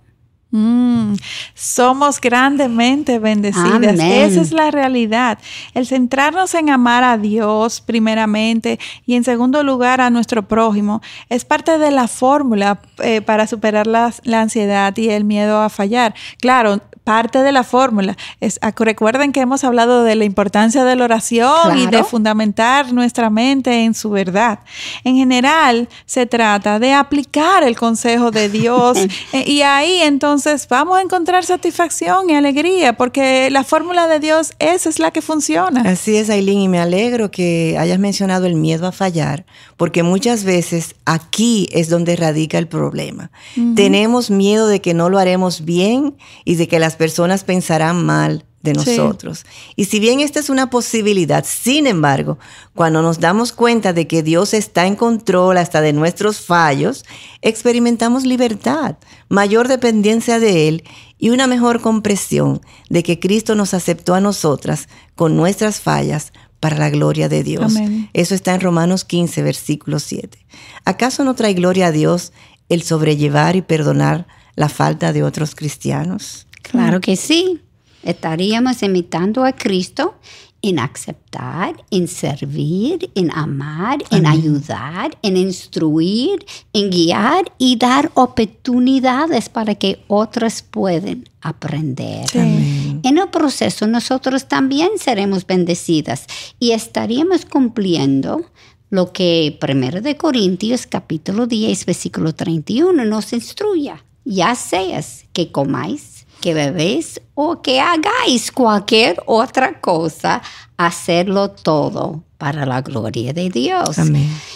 Mm, 0.58 1.16
somos 1.54 2.22
grandemente 2.22 3.20
bendecidas. 3.20 4.00
Esa 4.00 4.40
es 4.40 4.54
la 4.54 4.72
realidad. 4.72 5.38
El 5.74 5.86
centrarnos 5.86 6.54
en 6.56 6.70
amar 6.70 7.04
a 7.04 7.18
Dios 7.18 7.82
primeramente 7.82 8.80
y 9.06 9.16
en 9.16 9.26
segundo 9.26 9.64
lugar 9.64 10.00
a 10.00 10.10
nuestro 10.10 10.48
prójimo 10.48 11.02
es 11.28 11.44
parte 11.44 11.78
de 11.78 11.92
la 11.92 12.08
fórmula 12.08 12.80
eh, 13.04 13.20
para 13.20 13.48
superar 13.48 13.86
la, 13.86 14.14
la 14.24 14.44
ansiedad 14.44 14.96
y 14.96 15.10
el 15.10 15.26
miedo 15.26 15.62
a 15.62 15.68
fallar. 15.68 16.16
Claro, 16.40 16.80
parte 17.06 17.40
de 17.40 17.54
la 17.54 17.64
fórmula. 17.64 18.18
Es, 18.42 18.60
recuerden 18.78 19.32
que 19.32 19.40
hemos 19.40 19.64
hablado 19.64 20.04
de 20.04 20.16
la 20.16 20.26
importancia 20.26 20.84
de 20.84 20.96
la 20.98 21.06
oración 21.06 21.78
y 21.78 21.88
de 21.88 22.04
fundamentar 22.04 22.92
nuestra 22.92 23.30
mente 23.30 23.86
en 23.86 23.94
su 23.94 24.10
verdad. 24.10 24.60
En 25.04 25.16
general, 25.16 25.88
se 26.06 26.26
trata 26.26 26.80
de 26.80 26.94
aplicar 26.94 27.64
el 27.64 27.78
consejo 27.78 28.32
de 28.32 28.50
Dios 28.50 28.98
eh, 29.34 29.46
y 29.46 29.62
ahí 29.62 30.02
entonces 30.02 30.68
vamos 30.68 30.98
a 30.98 31.02
encontrar 31.02 31.46
satisfacción 31.46 32.30
y 32.30 32.36
alegría 32.36 32.94
porque 32.94 33.50
la 33.52 33.64
fórmula 33.64 34.08
de 34.08 34.20
Dios, 34.20 34.54
esa 34.60 34.90
es 34.90 35.00
la 35.00 35.12
que 35.12 35.22
funciona. 35.22 35.82
Así 35.82 36.18
es, 36.18 36.30
Aileen, 36.30 36.60
y 36.60 36.68
me 36.68 36.80
alegro 36.80 37.30
que 37.30 37.78
hayas 37.80 38.00
mencionado 38.00 38.48
el 38.48 38.56
miedo 38.56 38.88
a 38.88 38.92
fallar, 38.92 39.46
porque 39.78 40.04
muchas 40.04 40.44
veces 40.44 40.96
aquí 41.06 41.68
es 41.72 41.90
donde 41.90 42.16
radica 42.16 42.58
el 42.58 42.68
problema. 42.68 43.32
Tenemos 43.76 44.30
miedo 44.30 44.68
de 44.68 44.82
que 44.82 44.94
no 44.94 45.10
lo 45.10 45.20
haremos 45.20 45.66
bien 45.66 46.16
y 46.46 46.56
de 46.56 46.68
que 46.68 46.80
las 46.80 46.96
personas 46.96 47.44
pensarán 47.44 48.06
mal 48.06 48.46
de 48.62 48.74
nosotros. 48.74 49.46
Y 49.76 49.86
si 49.86 50.00
bien 50.00 50.20
esta 50.20 50.40
es 50.40 50.50
una 50.50 50.70
posibilidad, 50.70 51.46
sin 51.48 51.88
embargo, 51.88 52.40
cuando 52.74 53.02
nos 53.02 53.20
damos 53.20 53.52
cuenta 53.52 53.94
de 53.94 54.08
que 54.08 54.24
Dios 54.24 54.54
está 54.54 54.88
en 54.88 54.96
control 54.96 55.58
hasta 55.58 55.82
de 55.82 55.94
nuestros 55.94 56.42
fallos, 56.42 57.06
experimentamos 57.42 58.26
libertad, 58.26 58.98
mayor 59.30 59.68
dependencia 59.68 60.40
de 60.40 60.68
Él 60.68 60.84
y 61.20 61.30
una 61.30 61.48
mejor 61.48 61.80
comprensión 61.80 62.62
de 62.90 63.04
que 63.04 63.20
Cristo 63.20 63.56
nos 63.56 63.74
aceptó 63.74 64.16
a 64.16 64.22
nosotras 64.22 64.90
con 65.16 65.38
nuestras 65.38 65.80
fallas 65.80 66.34
para 66.60 66.78
la 66.78 66.90
gloria 66.90 67.30
de 67.30 67.44
Dios. 67.44 67.74
Eso 68.14 68.36
está 68.36 68.56
en 68.56 68.62
Romanos 68.62 69.06
15, 69.06 69.42
versículo 69.44 70.00
7. 70.00 70.38
¿Acaso 70.86 71.24
no 71.24 71.36
trae 71.36 71.54
gloria 71.54 71.88
a 71.88 71.92
Dios 71.92 72.34
el 72.70 72.82
sobrellevar 72.82 73.56
y 73.56 73.62
perdonar 73.62 74.28
la 74.56 74.70
falta 74.70 75.14
de 75.14 75.24
otros 75.24 75.56
cristianos? 75.56 76.48
Claro 76.62 77.02
que 77.02 77.16
sí. 77.16 77.62
Estaríamos 78.04 78.84
imitando 78.84 79.46
a 79.46 79.54
Cristo 79.54 80.20
en 80.70 80.80
aceptar, 80.80 81.76
en 81.92 82.08
servir, 82.08 83.12
en 83.14 83.30
amar, 83.32 84.04
en 84.10 84.26
ayudar, 84.26 85.16
en 85.22 85.38
instruir, 85.38 86.44
en 86.74 86.90
guiar 86.90 87.52
y 87.60 87.78
dar 87.78 88.12
oportunidades 88.16 89.48
para 89.50 89.76
que 89.76 90.04
otros 90.08 90.64
puedan 90.64 91.30
aprender. 91.42 92.26
En 92.34 93.18
el 93.18 93.30
proceso 93.30 93.86
nosotros 93.86 94.48
también 94.48 94.90
seremos 94.98 95.46
bendecidas 95.46 96.26
y 96.60 96.72
estaríamos 96.72 97.46
cumpliendo 97.46 98.44
lo 98.90 99.12
que 99.14 99.60
1 99.62 100.02
de 100.02 100.18
Corintios 100.18 100.88
capítulo 100.88 101.46
10 101.46 101.86
versículo 101.86 102.34
31 102.34 103.06
nos 103.06 103.34
instruya. 103.34 104.04
Ya 104.24 104.56
seas 104.56 105.26
que 105.34 105.52
comáis 105.52 106.15
que 106.46 106.54
bebéis 106.54 107.20
o 107.34 107.64
que 107.64 107.80
hagáis 107.80 108.52
cualquier 108.52 109.18
otra 109.26 109.82
cosa, 109.82 110.44
hacerlo 110.78 111.50
todo 111.50 112.22
para 112.38 112.68
la 112.68 112.84
gloria 112.84 113.34
de 113.34 113.50
Dios. 113.50 113.98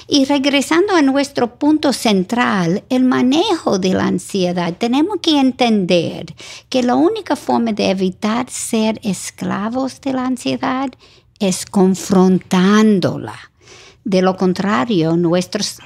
Y 0.08 0.26
regresando 0.26 0.96
a 0.96 1.02
nuestro 1.02 1.58
punto 1.58 1.92
central, 1.92 2.84
el 2.90 3.06
manejo 3.06 3.80
de 3.80 3.96
la 3.96 4.06
ansiedad, 4.06 4.72
tenemos 4.78 5.18
que 5.20 5.40
entender 5.40 6.28
que 6.70 6.84
la 6.84 6.94
única 6.94 7.36
forma 7.36 7.74
de 7.74 7.90
evitar 7.90 8.52
ser 8.52 9.00
esclavos 9.02 10.00
de 10.00 10.14
la 10.14 10.28
ansiedad 10.28 10.92
es 11.40 11.66
confrontándola. 11.66 13.34
De 14.04 14.22
lo 14.22 14.38
contrario, 14.38 15.18
nuestros 15.18 15.80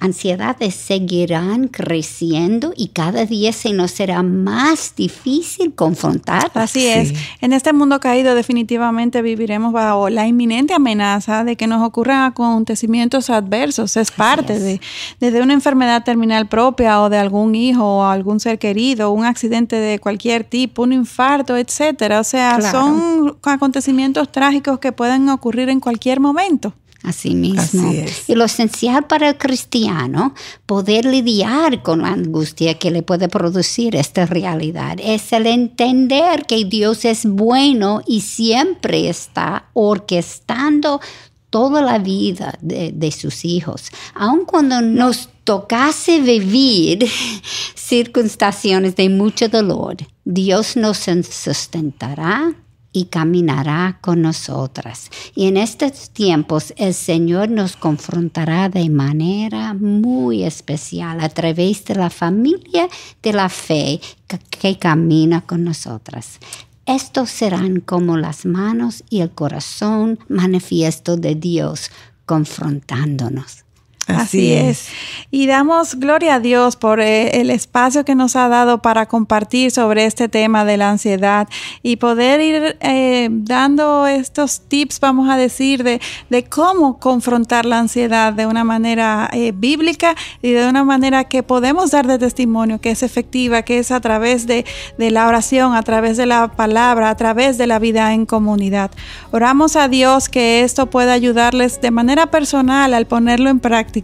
ansiedades 0.00 0.74
seguirán 0.74 1.68
creciendo 1.68 2.72
y 2.76 2.88
cada 2.88 3.24
día 3.24 3.52
se 3.52 3.72
nos 3.72 3.90
será 3.90 4.22
más 4.22 4.94
difícil 4.96 5.74
confrontar. 5.74 6.50
Así 6.54 6.86
es. 6.86 7.12
En 7.40 7.52
este 7.52 7.72
mundo 7.72 8.00
caído 8.00 8.34
definitivamente 8.34 9.22
viviremos 9.22 9.72
bajo 9.72 10.08
la 10.10 10.26
inminente 10.26 10.74
amenaza 10.74 11.44
de 11.44 11.56
que 11.56 11.66
nos 11.66 11.82
ocurran 11.82 12.22
acontecimientos 12.22 13.30
adversos. 13.30 13.96
Es 13.96 14.10
parte 14.10 14.58
de 14.58 14.80
desde 15.20 15.42
una 15.42 15.54
enfermedad 15.54 16.04
terminal 16.04 16.48
propia 16.48 17.00
o 17.00 17.08
de 17.08 17.18
algún 17.18 17.54
hijo 17.54 17.98
o 17.98 18.04
algún 18.04 18.40
ser 18.40 18.58
querido, 18.58 19.10
un 19.10 19.24
accidente 19.24 19.76
de 19.76 19.98
cualquier 19.98 20.44
tipo, 20.44 20.82
un 20.82 20.92
infarto, 20.92 21.56
etcétera. 21.56 22.20
O 22.20 22.24
sea, 22.24 22.60
son 22.60 23.36
acontecimientos 23.42 24.30
trágicos 24.30 24.78
que 24.78 24.92
pueden 24.92 25.28
ocurrir 25.28 25.68
en 25.68 25.80
cualquier 25.80 26.20
momento. 26.20 26.74
Así 27.06 27.36
mismo. 27.36 27.94
y 28.26 28.34
lo 28.34 28.46
esencial 28.46 29.06
para 29.06 29.28
el 29.28 29.38
cristiano, 29.38 30.34
poder 30.66 31.04
lidiar 31.04 31.80
con 31.84 32.02
la 32.02 32.08
angustia 32.08 32.80
que 32.80 32.90
le 32.90 33.04
puede 33.04 33.28
producir 33.28 33.94
esta 33.94 34.26
realidad, 34.26 34.98
es 35.00 35.32
el 35.32 35.46
entender 35.46 36.46
que 36.46 36.64
Dios 36.64 37.04
es 37.04 37.24
bueno 37.24 38.02
y 38.08 38.22
siempre 38.22 39.08
está 39.08 39.66
orquestando 39.72 41.00
toda 41.48 41.80
la 41.80 41.98
vida 41.98 42.58
de, 42.60 42.90
de 42.90 43.12
sus 43.12 43.44
hijos. 43.44 43.92
Aun 44.14 44.44
cuando 44.44 44.82
nos 44.82 45.28
tocase 45.44 46.20
vivir 46.20 47.08
circunstancias 47.76 48.96
de 48.96 49.08
mucho 49.08 49.48
dolor, 49.48 49.96
Dios 50.24 50.76
nos 50.76 51.06
sustentará 51.30 52.52
y 52.96 53.04
caminará 53.04 53.98
con 54.00 54.22
nosotras. 54.22 55.10
Y 55.34 55.48
en 55.48 55.58
estos 55.58 56.08
tiempos 56.08 56.72
el 56.78 56.94
Señor 56.94 57.50
nos 57.50 57.76
confrontará 57.76 58.70
de 58.70 58.88
manera 58.88 59.74
muy 59.74 60.44
especial 60.44 61.20
a 61.20 61.28
través 61.28 61.84
de 61.84 61.94
la 61.94 62.08
familia 62.08 62.88
de 63.22 63.32
la 63.34 63.50
fe 63.50 64.00
que, 64.48 64.78
camina 64.78 65.42
con 65.42 65.62
nosotras. 65.62 66.38
Estos 66.86 67.28
serán 67.28 67.80
como 67.80 68.16
las 68.16 68.46
manos 68.46 69.04
y 69.10 69.20
el 69.20 69.30
corazón 69.30 70.18
manifiesto 70.30 71.18
de 71.18 71.34
Dios 71.34 71.90
confrontándonos. 72.24 73.65
Así, 74.06 74.52
es. 74.52 74.88
Y 75.32 75.48
damos 75.48 75.96
gloria 75.96 76.36
a 76.36 76.40
Dios 76.40 76.76
por 76.76 77.00
eh, 77.00 77.40
el 77.40 77.50
espacio 77.50 78.04
que 78.04 78.14
nos 78.14 78.36
ha 78.36 78.48
dado 78.48 78.80
para 78.80 79.06
compartir 79.06 79.72
sobre 79.72 80.04
este 80.04 80.28
tema 80.28 80.64
de 80.64 80.76
la 80.76 80.90
ansiedad 80.90 81.48
y 81.82 81.96
poder 81.96 82.40
ir 82.40 82.76
eh, 82.80 83.28
dando 83.30 84.06
estos 84.06 84.60
tips, 84.60 85.00
vamos 85.00 85.28
a 85.28 85.36
decir, 85.36 85.82
de, 85.82 86.00
de, 86.30 86.44
cómo 86.44 87.00
confrontar 87.00 87.66
la 87.66 87.80
ansiedad 87.80 88.32
de 88.32 88.46
una 88.46 88.62
manera 88.62 89.28
eh, 89.32 89.52
bíblica 89.52 90.14
y 90.40 90.52
de 90.52 90.68
una 90.68 90.84
manera 90.84 91.24
que 91.24 91.42
podemos 91.42 91.90
dar 91.90 92.06
de 92.06 92.20
testimonio, 92.20 92.80
que 92.80 92.92
es 92.92 93.02
efectiva, 93.02 93.62
que 93.62 93.80
es 93.80 93.90
a 93.90 94.00
través 94.00 94.46
de, 94.46 94.64
de 94.98 95.10
la 95.10 95.26
oración, 95.26 95.74
a 95.74 95.82
través 95.82 96.16
de 96.16 96.26
la 96.26 96.46
palabra, 96.52 97.10
a 97.10 97.16
través 97.16 97.58
de 97.58 97.66
la 97.66 97.80
vida 97.80 98.14
en 98.14 98.24
comunidad. 98.24 98.92
Oramos 99.32 99.74
a 99.74 99.88
Dios 99.88 100.28
que 100.28 100.62
esto 100.62 100.86
pueda 100.86 101.12
ayudarles 101.12 101.80
de 101.80 101.90
manera 101.90 102.30
personal 102.30 102.94
al 102.94 103.06
ponerlo 103.06 103.50
en 103.50 103.58
práctica 103.58 103.95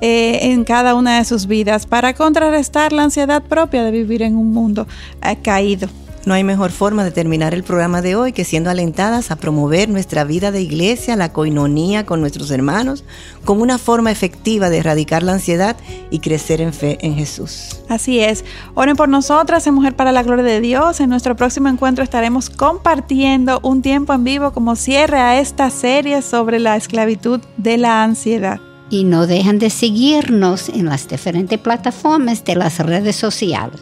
eh, 0.00 0.38
en 0.42 0.64
cada 0.64 0.94
una 0.94 1.18
de 1.18 1.24
sus 1.24 1.46
vidas 1.46 1.86
para 1.86 2.14
contrarrestar 2.14 2.92
la 2.92 3.04
ansiedad 3.04 3.42
propia 3.42 3.84
de 3.84 3.90
vivir 3.90 4.22
en 4.22 4.36
un 4.36 4.52
mundo 4.52 4.86
eh, 5.22 5.36
caído. 5.42 5.88
No 6.26 6.32
hay 6.32 6.42
mejor 6.42 6.70
forma 6.70 7.04
de 7.04 7.10
terminar 7.10 7.52
el 7.52 7.64
programa 7.64 8.00
de 8.00 8.16
hoy 8.16 8.32
que 8.32 8.44
siendo 8.44 8.70
alentadas 8.70 9.30
a 9.30 9.36
promover 9.36 9.90
nuestra 9.90 10.24
vida 10.24 10.50
de 10.50 10.62
iglesia, 10.62 11.16
la 11.16 11.32
coinonía 11.32 12.06
con 12.06 12.20
nuestros 12.20 12.50
hermanos, 12.50 13.04
como 13.44 13.62
una 13.62 13.76
forma 13.76 14.10
efectiva 14.10 14.70
de 14.70 14.78
erradicar 14.78 15.22
la 15.22 15.34
ansiedad 15.34 15.76
y 16.10 16.20
crecer 16.20 16.62
en 16.62 16.72
fe 16.72 16.96
en 17.02 17.14
Jesús. 17.14 17.80
Así 17.90 18.20
es. 18.20 18.44
Oren 18.74 18.96
por 18.96 19.10
nosotras 19.10 19.66
en 19.66 19.74
Mujer 19.74 19.96
para 19.96 20.12
la 20.12 20.22
Gloria 20.22 20.44
de 20.44 20.60
Dios. 20.60 21.00
En 21.00 21.10
nuestro 21.10 21.36
próximo 21.36 21.68
encuentro 21.68 22.02
estaremos 22.02 22.48
compartiendo 22.48 23.60
un 23.62 23.82
tiempo 23.82 24.14
en 24.14 24.24
vivo 24.24 24.52
como 24.52 24.76
cierre 24.76 25.18
a 25.18 25.38
esta 25.38 25.68
serie 25.68 26.22
sobre 26.22 26.58
la 26.58 26.76
esclavitud 26.76 27.40
de 27.58 27.76
la 27.76 28.02
ansiedad. 28.02 28.60
Y 28.90 29.04
no 29.04 29.26
dejen 29.26 29.58
de 29.58 29.70
seguirnos 29.70 30.68
en 30.68 30.86
las 30.86 31.08
diferentes 31.08 31.58
plataformas 31.58 32.44
de 32.44 32.54
las 32.56 32.78
redes 32.78 33.16
sociales. 33.16 33.80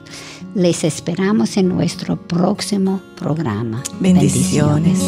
Les 0.54 0.84
esperamos 0.84 1.56
en 1.56 1.68
nuestro 1.68 2.16
próximo 2.16 3.00
programa. 3.16 3.82
Bendiciones. 4.00 5.00